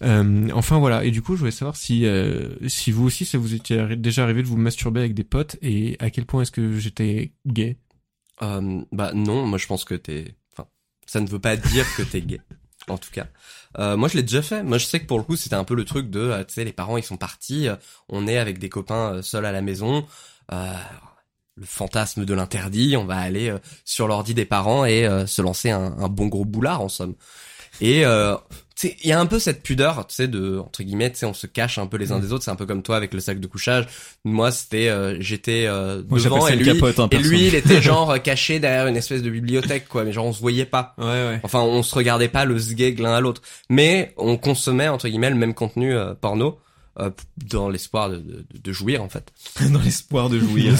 [0.00, 3.36] Euh, enfin voilà et du coup je voulais savoir si euh, si vous aussi ça
[3.36, 6.42] vous était arri- déjà arrivé de vous masturber avec des potes et à quel point
[6.42, 7.78] est-ce que j'étais gay?
[8.42, 10.36] Euh, bah non, moi je pense que t'es.
[10.52, 10.68] Enfin,
[11.04, 12.40] ça ne veut pas dire que t'es gay,
[12.90, 13.26] en tout cas.
[13.78, 14.62] Euh, moi je l'ai déjà fait.
[14.62, 16.54] Moi je sais que pour le coup c'était un peu le truc de, euh, tu
[16.54, 17.76] sais, les parents ils sont partis, euh,
[18.08, 20.06] on est avec des copains euh, seuls à la maison.
[20.50, 23.52] Le fantasme de l'interdit, on va aller
[23.84, 27.16] sur l'ordi des parents et se lancer un bon gros boulard en somme.
[27.80, 28.34] Et euh,
[28.78, 31.18] tu sais, il y a un peu cette pudeur, tu sais, de entre guillemets, tu
[31.18, 32.44] sais, on se cache un peu les uns des autres.
[32.44, 33.86] C'est un peu comme toi avec le sac de couchage.
[34.24, 37.56] Moi, c'était, euh, j'étais euh, devant ça et une lui, capote, hein, et lui, il
[37.56, 40.04] était genre euh, caché derrière une espèce de bibliothèque, quoi.
[40.04, 40.94] Mais genre, on se voyait pas.
[40.98, 43.42] ouais ouais Enfin, on se regardait pas le sgeg l'un à l'autre.
[43.68, 46.60] Mais on consommait entre guillemets le même contenu euh, porno.
[46.98, 49.32] Euh, dans l'espoir de, de, de jouir en fait.
[49.72, 50.74] Dans l'espoir de jouir.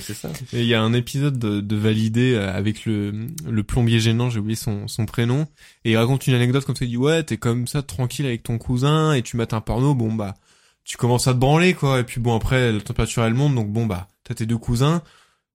[0.00, 0.30] C'est ça.
[0.52, 4.30] Et il y a un épisode de, de Validé euh, avec le, le plombier gênant,
[4.30, 5.46] j'ai oublié son, son prénom,
[5.84, 8.42] et il raconte une anecdote comme ça, il dit ouais, t'es comme ça tranquille avec
[8.42, 10.34] ton cousin et tu mates un porno, bon bah
[10.84, 13.72] tu commences à te branler quoi, et puis bon après la température elle monte, donc
[13.72, 15.02] bon bah t'as tes deux cousins,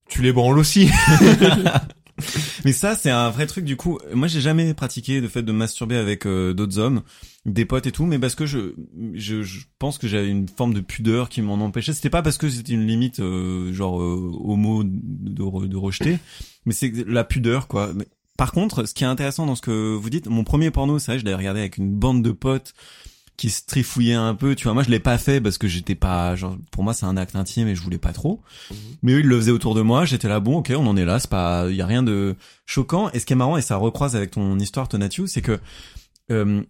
[0.09, 0.89] tu les branles aussi.
[2.65, 3.99] Mais ça, c'est un vrai truc du coup.
[4.13, 7.01] Moi, j'ai jamais pratiqué le fait de masturber avec euh, d'autres hommes,
[7.45, 8.73] des potes et tout, mais parce que je,
[9.13, 11.93] je, je pense que j'avais une forme de pudeur qui m'en empêchait.
[11.93, 16.17] C'était pas parce que c'était une limite euh, genre euh, homo de, re- de rejeter,
[16.65, 17.91] mais c'est la pudeur quoi.
[18.37, 21.11] Par contre, ce qui est intéressant dans ce que vous dites, mon premier porno, c'est
[21.11, 22.73] vrai, je l'avais regardé avec une bande de potes
[23.41, 24.53] qui se trifouillaient un peu.
[24.53, 27.07] Tu vois, moi, je l'ai pas fait parce que j'étais pas, genre, pour moi, c'est
[27.07, 28.39] un acte intime et je voulais pas trop.
[29.01, 30.05] Mais eux, ils le faisaient autour de moi.
[30.05, 31.19] J'étais là, bon, ok, on en est là.
[31.19, 32.35] C'est pas, il y a rien de
[32.67, 33.09] choquant.
[33.13, 35.59] Et ce qui est marrant, et ça recroise avec ton histoire, Tonatiuh, c'est que
[36.29, 36.61] euh,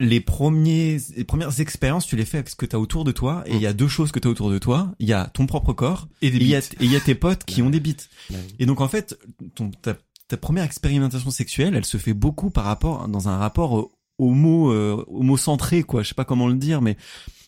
[0.00, 3.44] les premiers, les premières expériences, tu les fais avec ce que t'as autour de toi.
[3.46, 4.90] Et il y a deux choses que t'as autour de toi.
[4.98, 7.14] Il y a ton propre corps Et il y a, et il y a tes
[7.14, 8.10] potes qui ont des bites.
[8.58, 9.16] Et donc en fait,
[9.54, 9.94] ton, ta,
[10.26, 15.04] ta première expérimentation sexuelle, elle se fait beaucoup par rapport dans un rapport homo euh,
[15.08, 16.02] homocentré quoi.
[16.02, 16.96] Je sais pas comment le dire, mais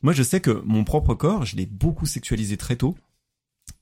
[0.02, 2.96] moi je sais que mon propre corps, je l'ai beaucoup sexualisé très tôt.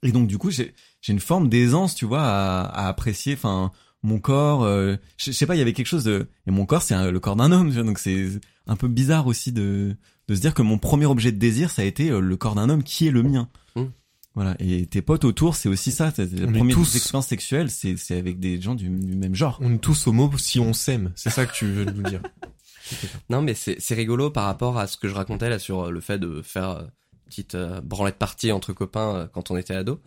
[0.02, 3.34] Et donc du coup, j'ai j'ai une forme d'aisance, tu vois, à, à apprécier.
[3.34, 3.72] Enfin,
[4.02, 4.62] mon corps.
[4.64, 6.28] euh, je, je sais pas, il y avait quelque chose de.
[6.46, 7.68] Et mon corps, c'est le corps d'un homme.
[7.68, 8.28] tu vois, donc c'est
[8.66, 9.96] un peu bizarre aussi de
[10.28, 12.54] de se dire que mon premier objet de désir, ça a été euh, le corps
[12.54, 13.48] d'un homme qui est le mien.
[13.76, 13.84] Mm.
[14.34, 14.54] Voilà.
[14.60, 16.12] Et tes potes autour, c'est aussi ça.
[16.14, 19.34] C'est- La On première tous- expérience sexuelle, c'est c'est avec des gens du, du même
[19.34, 19.58] genre.
[19.62, 22.20] On est tous homo si on s'aime, c'est ça que tu veux nous dire.
[23.30, 26.00] Non, mais c'est rigolo par rapport à ce que je racontais là sur euh, le
[26.00, 26.82] fait de faire euh,
[27.28, 30.00] petite euh, branlette partie entre copains quand on était ado.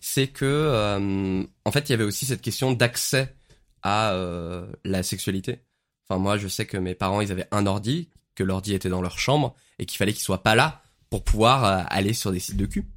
[0.00, 3.34] C'est que euh, en fait, il y avait aussi cette question d'accès
[3.82, 5.60] à euh, la sexualité.
[6.08, 9.02] Enfin, moi, je sais que mes parents, ils avaient un ordi, que l'ordi était dans
[9.02, 12.56] leur chambre et qu'il fallait qu'il soit pas là pour pouvoir aller sur des sites
[12.56, 12.88] de cul.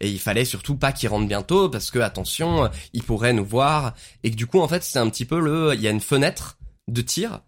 [0.00, 3.94] Et il fallait surtout pas qu'il rentre bientôt parce que attention, il pourrait nous voir
[4.22, 6.00] et que du coup, en fait, c'est un petit peu le, il y a une
[6.00, 7.40] fenêtre de tir.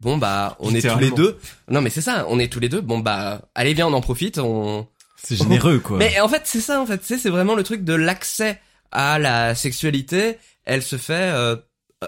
[0.00, 1.38] Bon bah, on est tous les deux.
[1.68, 2.80] Non mais c'est ça, on est tous les deux.
[2.80, 4.38] Bon bah, allez viens, on en profite.
[4.38, 4.86] On.
[5.22, 5.98] C'est généreux, quoi.
[5.98, 6.98] Mais en fait, c'est ça en fait.
[6.98, 8.58] Tu sais, c'est vraiment le truc de l'accès
[8.90, 10.38] à la sexualité.
[10.64, 11.56] Elle se fait euh,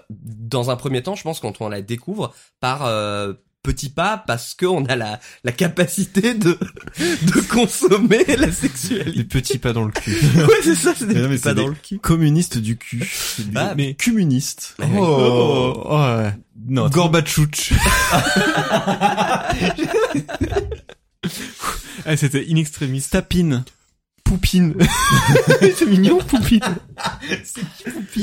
[0.08, 4.54] dans un premier temps, je pense, quand on la découvre par euh, petits pas, parce
[4.54, 6.58] qu'on a la la capacité de
[6.98, 9.24] de consommer la Des sexualité.
[9.24, 10.12] petits pas dans le cul.
[10.36, 11.98] Ouais, c'est ça, c'est des Mais non, mais petits pas c'est dans des le cul.
[11.98, 13.08] communiste du cul.
[13.52, 14.74] Bah, mais communiste.
[14.78, 14.86] Mais.
[14.98, 16.34] Oh, oh, ouais.
[16.68, 17.72] Non, Gorbatchouch.
[18.12, 19.46] ah,
[22.16, 23.02] c'était in extremis.
[23.02, 23.64] tapine.
[24.24, 24.74] Poupine.
[25.60, 26.60] c'est mignon, Poupine.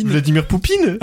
[0.05, 0.97] Vladimir Poupine.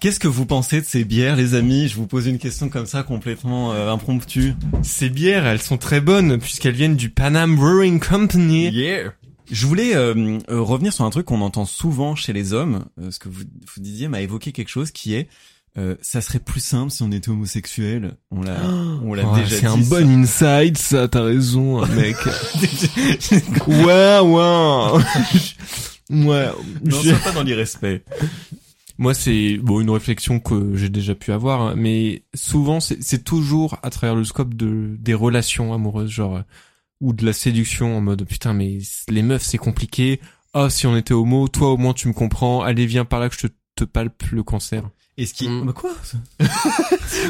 [0.00, 1.88] Qu'est-ce que vous pensez de ces bières, les amis?
[1.88, 4.54] Je vous pose une question comme ça, complètement euh, impromptue.
[4.82, 8.68] Ces bières, elles sont très bonnes puisqu'elles viennent du Panam Brewing Company.
[8.70, 9.12] Yeah.
[9.50, 12.84] Je voulais euh, euh, revenir sur un truc qu'on entend souvent chez les hommes.
[13.00, 15.28] Euh, ce que vous, vous disiez m'a évoqué quelque chose qui est
[15.76, 18.12] euh, ça serait plus simple si on était homosexuel.
[18.32, 18.56] On l'a,
[19.04, 19.88] on l'a déjà c'est un ça.
[20.00, 22.16] bon inside, ça, t'as raison, mec.
[23.68, 25.02] ouais, ouais.
[26.10, 26.48] ouais.
[26.84, 28.02] Non, je- pas dans l'irrespect.
[28.98, 33.22] Moi, c'est bon une réflexion que j'ai déjà pu avoir, hein, mais souvent c'est c'est
[33.22, 36.42] toujours à travers le scope de des relations amoureuses, genre euh,
[37.00, 38.78] ou de la séduction en mode putain mais
[39.08, 40.20] les meufs c'est compliqué.
[40.52, 42.62] Ah si on était homo, toi au moins tu me comprends.
[42.62, 44.82] Allez viens par là que je te, te palpe le cancer.
[45.16, 45.48] Et ce qui.
[45.48, 45.90] Bah, quoi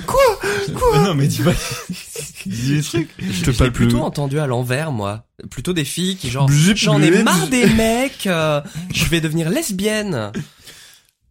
[0.07, 0.41] Quoi
[0.75, 1.53] Quoi Non mais dis pas.
[2.47, 3.09] dis des trucs.
[3.19, 3.87] Je te Je l'ai palpe le.
[3.89, 5.25] plutôt entendu à l'envers, moi.
[5.51, 8.61] Plutôt des filles qui genre, j'en ai marre des mecs, euh,
[8.93, 10.33] je vais devenir lesbienne.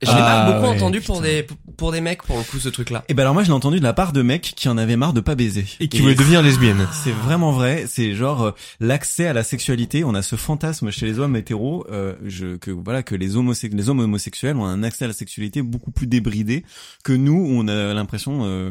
[0.02, 1.46] Je l'ai Ah, pas beaucoup ouais, entendu pour des
[1.76, 3.04] pour des mecs pour le coup ce truc-là.
[3.08, 4.96] Et ben alors moi je l'ai entendu de la part de mecs qui en avaient
[4.96, 5.66] marre de pas baiser.
[5.80, 6.88] Et qui voulait devenir lesbienne.
[6.92, 11.06] C'est vraiment vrai, c'est genre euh, l'accès à la sexualité, on a ce fantasme chez
[11.08, 14.84] les hommes hétéros euh, je, que voilà que les homosexuels les hommes homosexuels ont un
[14.84, 16.64] accès à la sexualité beaucoup plus débridé
[17.04, 18.70] que nous on a l'impression euh,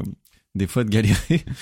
[0.56, 1.16] des fois de galérer.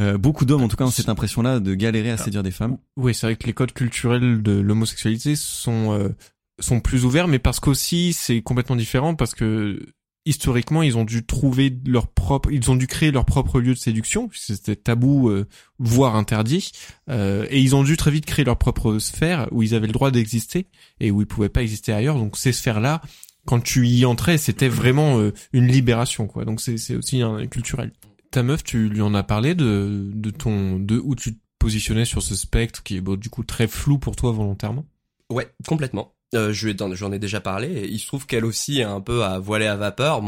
[0.00, 2.78] Euh, beaucoup d'hommes en tout cas ont cette impression-là de galérer à séduire des femmes.
[2.96, 6.10] Oui, c'est vrai que les codes culturels de l'homosexualité sont euh,
[6.58, 9.80] sont plus ouverts, mais parce qu'aussi c'est complètement différent parce que
[10.24, 13.78] historiquement ils ont dû trouver leur propre, ils ont dû créer leur propre lieu de
[13.78, 15.46] séduction c'était tabou euh,
[15.78, 16.72] voire interdit,
[17.08, 19.92] euh, et ils ont dû très vite créer leur propre sphère où ils avaient le
[19.92, 20.66] droit d'exister
[21.00, 22.16] et où ils pouvaient pas exister ailleurs.
[22.16, 23.00] Donc ces sphères-là,
[23.46, 26.44] quand tu y entrais, c'était vraiment euh, une libération quoi.
[26.44, 27.92] Donc c'est c'est aussi un culturel.
[28.30, 32.04] Ta meuf, tu lui en as parlé de de ton de où tu te positionnais
[32.04, 34.84] sur ce spectre qui est bon, du coup très flou pour toi volontairement?
[35.30, 36.14] Ouais, complètement.
[36.34, 37.68] Euh, j'en ai déjà parlé.
[37.68, 40.22] Et il se trouve qu'elle aussi est un peu à voiler à vapeur.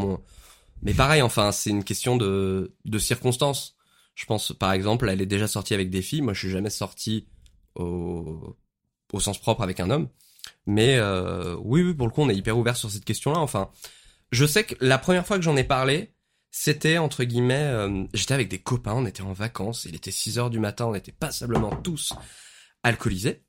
[0.82, 3.76] Mais pareil, enfin, c'est une question de de circonstances.
[4.14, 6.22] Je pense, par exemple, elle est déjà sortie avec des filles.
[6.22, 7.28] Moi, je suis jamais sorti
[7.74, 8.57] au,
[9.12, 10.09] au sens propre avec un homme.
[10.66, 13.38] Mais euh, oui, oui, pour le coup, on est hyper ouvert sur cette question-là.
[13.38, 13.70] Enfin,
[14.32, 16.14] je sais que la première fois que j'en ai parlé,
[16.51, 20.38] c'était entre guillemets, euh, j'étais avec des copains, on était en vacances, il était 6
[20.38, 22.12] heures du matin, on était passablement tous
[22.82, 23.42] alcoolisés.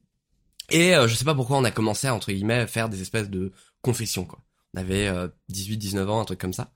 [0.71, 3.29] Et euh, je sais pas pourquoi on a commencé à, entre guillemets, faire des espèces
[3.29, 3.51] de
[3.81, 4.39] confessions, quoi.
[4.73, 5.11] On avait
[5.49, 6.71] 18, 19 ans, un truc comme ça.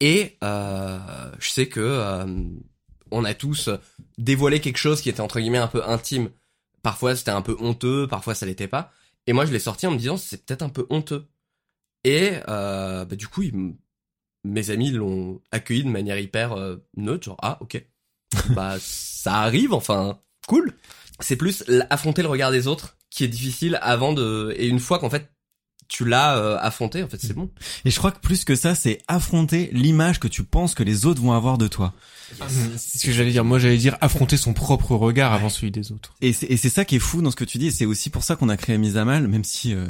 [0.00, 0.98] Et euh,
[1.38, 2.44] je sais que euh,
[3.10, 3.70] on a tous
[4.18, 6.30] dévoilé quelque chose qui était entre guillemets un peu intime.
[6.82, 8.92] Parfois c'était un peu honteux, parfois ça l'était pas.
[9.26, 11.26] Et moi je l'ai sorti en me disant c'est peut-être un peu honteux.
[12.04, 13.42] Et euh, bah, du coup
[14.44, 17.82] mes amis l'ont accueilli de manière hyper euh, neutre, genre ah ok,
[18.50, 20.74] bah ça arrive, enfin cool.
[21.20, 24.98] C'est plus affronter le regard des autres qui est difficile avant de et une fois
[24.98, 25.30] qu'en fait
[25.86, 27.50] tu l'as euh, affronté, en fait, c'est bon.
[27.84, 31.04] Et je crois que plus que ça, c'est affronter l'image que tu penses que les
[31.04, 31.92] autres vont avoir de toi.
[32.78, 33.44] C'est ce que j'allais dire.
[33.44, 36.14] Moi, j'allais dire affronter son propre regard avant celui des autres.
[36.22, 37.66] Et c'est, et c'est ça qui est fou dans ce que tu dis.
[37.66, 39.86] Et c'est aussi pour ça qu'on a créé Mise à Mal, même si, euh,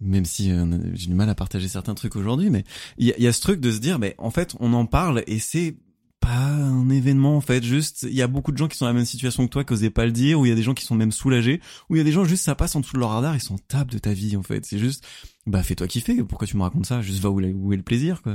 [0.00, 2.64] même si euh, j'ai du mal à partager certains trucs aujourd'hui, mais
[2.98, 4.86] il y a, y a, ce truc de se dire, mais en fait, on en
[4.86, 5.76] parle et c'est
[6.20, 7.62] pas un événement en fait.
[7.64, 9.64] Juste il y a beaucoup de gens qui sont dans la même situation que toi
[9.64, 11.60] qui osaient pas le dire ou il y a des gens qui sont même soulagés
[11.88, 13.40] ou il y a des gens juste ça passe en dessous de leur radar ils
[13.40, 14.64] s'en tapent de ta vie en fait.
[14.64, 15.06] C'est juste
[15.46, 17.02] bah fais-toi kiffer pourquoi tu me racontes ça?
[17.02, 18.34] Juste va où, où est le plaisir quoi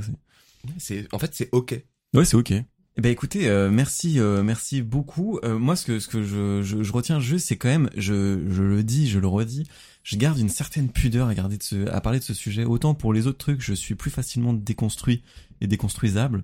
[0.77, 1.83] c'est en fait c'est ok.
[2.13, 2.53] Ouais c'est ok.
[2.95, 5.39] Eh ben écoutez, euh, merci, euh, merci beaucoup.
[5.43, 8.43] Euh, moi, ce que ce que je, je, je retiens juste, c'est quand même, je,
[8.47, 9.63] je le dis, je le redis,
[10.03, 12.65] je garde une certaine pudeur à garder de ce, à parler de ce sujet.
[12.65, 15.23] Autant pour les autres trucs, je suis plus facilement déconstruit
[15.59, 16.43] et déconstruisable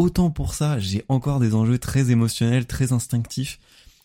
[0.00, 3.58] autant pour ça, j'ai encore des enjeux très émotionnels, très instinctifs.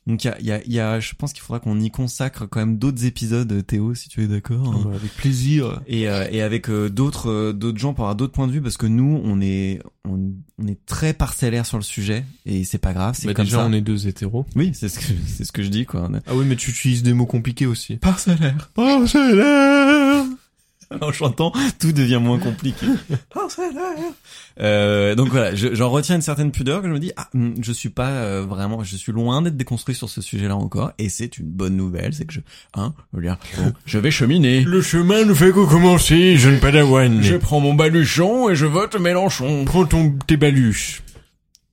[0.07, 2.45] Donc il y a, y, a, y a, je pense qu'il faudra qu'on y consacre
[2.47, 4.75] quand même d'autres épisodes, Théo, si tu es d'accord.
[4.75, 4.91] Hein.
[4.93, 5.81] avec plaisir.
[5.87, 8.61] Et, euh, et avec euh, d'autres euh, d'autres gens pour avoir d'autres points de vue,
[8.61, 10.19] parce que nous, on est on,
[10.59, 13.15] on est très parcellaire sur le sujet et c'est pas grave.
[13.17, 13.65] C'est bah comme déjà, ça.
[13.65, 14.45] on est deux hétéros.
[14.55, 16.07] Oui, c'est ce que c'est ce que je dis quoi.
[16.27, 17.95] Ah oui, mais tu utilises des mots compliqués aussi.
[17.95, 18.69] Parcellaire.
[18.75, 20.04] Parcellaire.
[21.01, 22.85] en chantant, tout devient moins compliqué.
[24.59, 27.71] euh, donc voilà, j'en retiens une certaine pudeur que je me dis, ah, hmm, je
[27.71, 31.37] suis pas euh, vraiment, je suis loin d'être déconstruit sur ce sujet-là encore, et c'est
[31.37, 32.39] une bonne nouvelle, c'est que je,
[32.73, 34.61] hein, je veux dire, bon, je vais cheminer.
[34.61, 37.21] Le chemin ne fait que commencer, jeune padawan.
[37.21, 39.65] Je prends mon baluchon et je vote Mélenchon.
[39.65, 41.01] Prends ton tes baluches.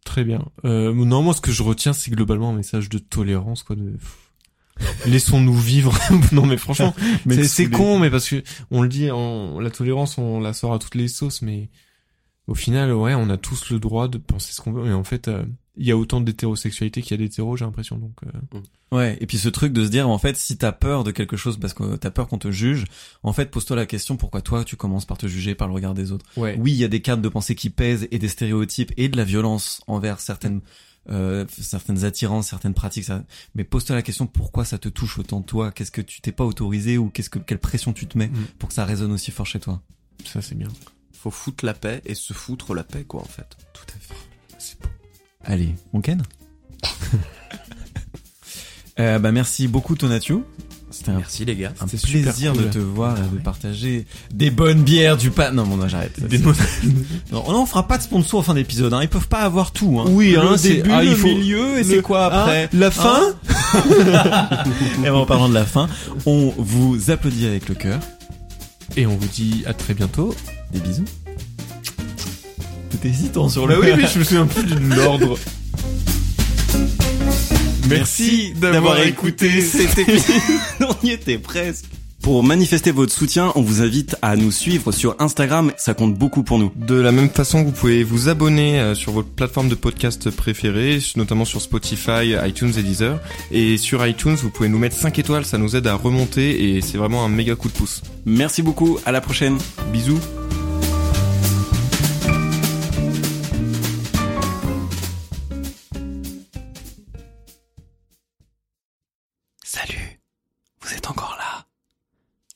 [0.04, 0.44] Très bien.
[0.64, 3.94] Euh, non, moi, ce que je retiens, c'est globalement un message de tolérance, quoi, de
[5.06, 5.96] laissons-nous vivre.
[6.32, 6.94] non mais franchement,
[7.26, 10.72] mais c'est con, mais parce que on le dit, on, la tolérance, on la sort
[10.72, 11.68] à toutes les sauces, mais
[12.46, 14.90] au final, ouais, on a tous le droit de penser ce qu'on veut.
[14.90, 15.44] Et en fait, euh,
[15.76, 17.96] il y a autant d'hétérosexualité qu'il y a d'hétéros, j'ai l'impression.
[17.96, 18.96] Donc euh...
[18.96, 19.16] ouais.
[19.20, 21.58] Et puis ce truc de se dire, en fait, si t'as peur de quelque chose
[21.58, 22.84] parce que t'as peur qu'on te juge,
[23.22, 25.94] en fait, pose-toi la question pourquoi toi tu commences par te juger par le regard
[25.94, 26.26] des autres?
[26.36, 26.56] Ouais.
[26.58, 29.16] Oui, il y a des cadres de pensée qui pèsent et des stéréotypes et de
[29.16, 30.60] la violence envers certaines
[31.10, 33.04] euh, certaines attirances, certaines pratiques.
[33.04, 33.24] Ça...
[33.54, 35.72] Mais pose-toi la question pourquoi ça te touche autant toi?
[35.72, 38.44] Qu'est-ce que tu t'es pas autorisé ou qu'est-ce que quelle pression tu te mets Mm.
[38.58, 39.82] pour que ça résonne aussi fort chez toi?
[40.24, 40.68] Ça c'est bien.
[41.12, 43.56] Faut foutre la paix et se foutre la paix, quoi, en fait.
[43.72, 44.14] Tout à fait.
[44.58, 44.76] C'est.
[45.44, 46.22] Allez, on ken?
[48.98, 50.42] Euh, Bah merci beaucoup Tonatiuh.
[51.04, 51.72] C'était Merci les gars.
[51.80, 52.62] un plaisir cool.
[52.64, 53.42] de te voir et Ah de ouais.
[53.42, 55.50] partager des bonnes bières du pas.
[55.50, 56.12] Non, bon, non, j'arrête.
[56.24, 56.38] Des
[57.32, 58.94] Non, on fera pas de sponsor en fin d'épisode.
[58.94, 59.00] Hein.
[59.02, 59.98] Ils peuvent pas avoir tout.
[60.00, 60.04] Hein.
[60.10, 62.68] Oui, le hein, c'est- début, ah, il le milieu et le- c'est quoi après Hein
[62.72, 63.20] La fin
[65.04, 65.88] Et en parlant de la fin,
[66.26, 67.98] on vous applaudit avec le cœur.
[68.96, 70.34] Et on vous dit à très bientôt.
[70.72, 71.04] Des bisous.
[73.00, 73.74] T'es hésitant sur le.
[73.74, 75.36] Bah oui, mais je me souviens plus de l'ordre.
[77.88, 80.36] Merci d'avoir écouté cet épisode.
[80.80, 81.86] on y était presque.
[82.22, 86.44] Pour manifester votre soutien, on vous invite à nous suivre sur Instagram, ça compte beaucoup
[86.44, 86.70] pour nous.
[86.76, 91.00] De la même façon, vous pouvez vous abonner euh, sur votre plateforme de podcast préférée,
[91.16, 93.18] notamment sur Spotify, iTunes et Deezer.
[93.50, 96.80] Et sur iTunes, vous pouvez nous mettre 5 étoiles, ça nous aide à remonter et
[96.80, 98.02] c'est vraiment un méga coup de pouce.
[98.24, 99.58] Merci beaucoup, à la prochaine.
[99.92, 100.20] Bisous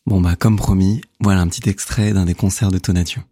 [0.06, 3.22] Bon bah comme promis, voilà un petit extrait d'un des concerts de Tonatiuh.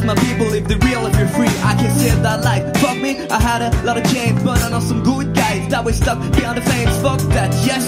[0.00, 1.48] Ask my people if they're real, if you're free.
[1.62, 4.70] I can say that like, fuck me, I had a lot of change, but I
[4.70, 6.96] know some good guys that were stuck behind the flames.
[7.02, 7.84] Fuck that, yes.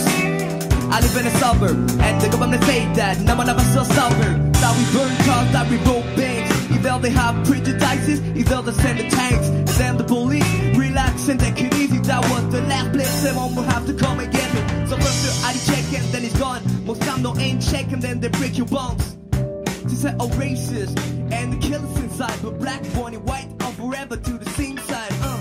[0.93, 4.31] I live in a suburb, and the government say that no one ever saw sober.
[4.61, 6.53] That we burn cars, that we broke banks.
[6.71, 11.61] Either they have prejudices, either they send the tanks, and the police relax and take
[11.63, 11.99] it easy.
[11.99, 14.61] That was the last place someone will have to come and get me.
[14.87, 16.63] So first ID check and then he's gone.
[16.85, 19.17] Most time no ain't check and then they break your bones.
[19.93, 20.99] Are racist
[21.31, 25.13] and the killers inside, but black, born and white, on forever to the same side.
[25.21, 25.39] Uh.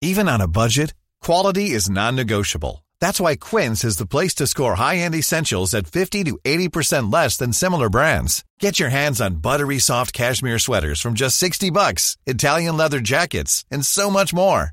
[0.00, 2.84] Even on a budget, quality is non-negotiable.
[2.98, 7.36] That's why Quince is the place to score high-end essentials at 50 to 80% less
[7.36, 8.42] than similar brands.
[8.58, 13.64] Get your hands on buttery soft cashmere sweaters from just 60 bucks, Italian leather jackets,
[13.70, 14.72] and so much more.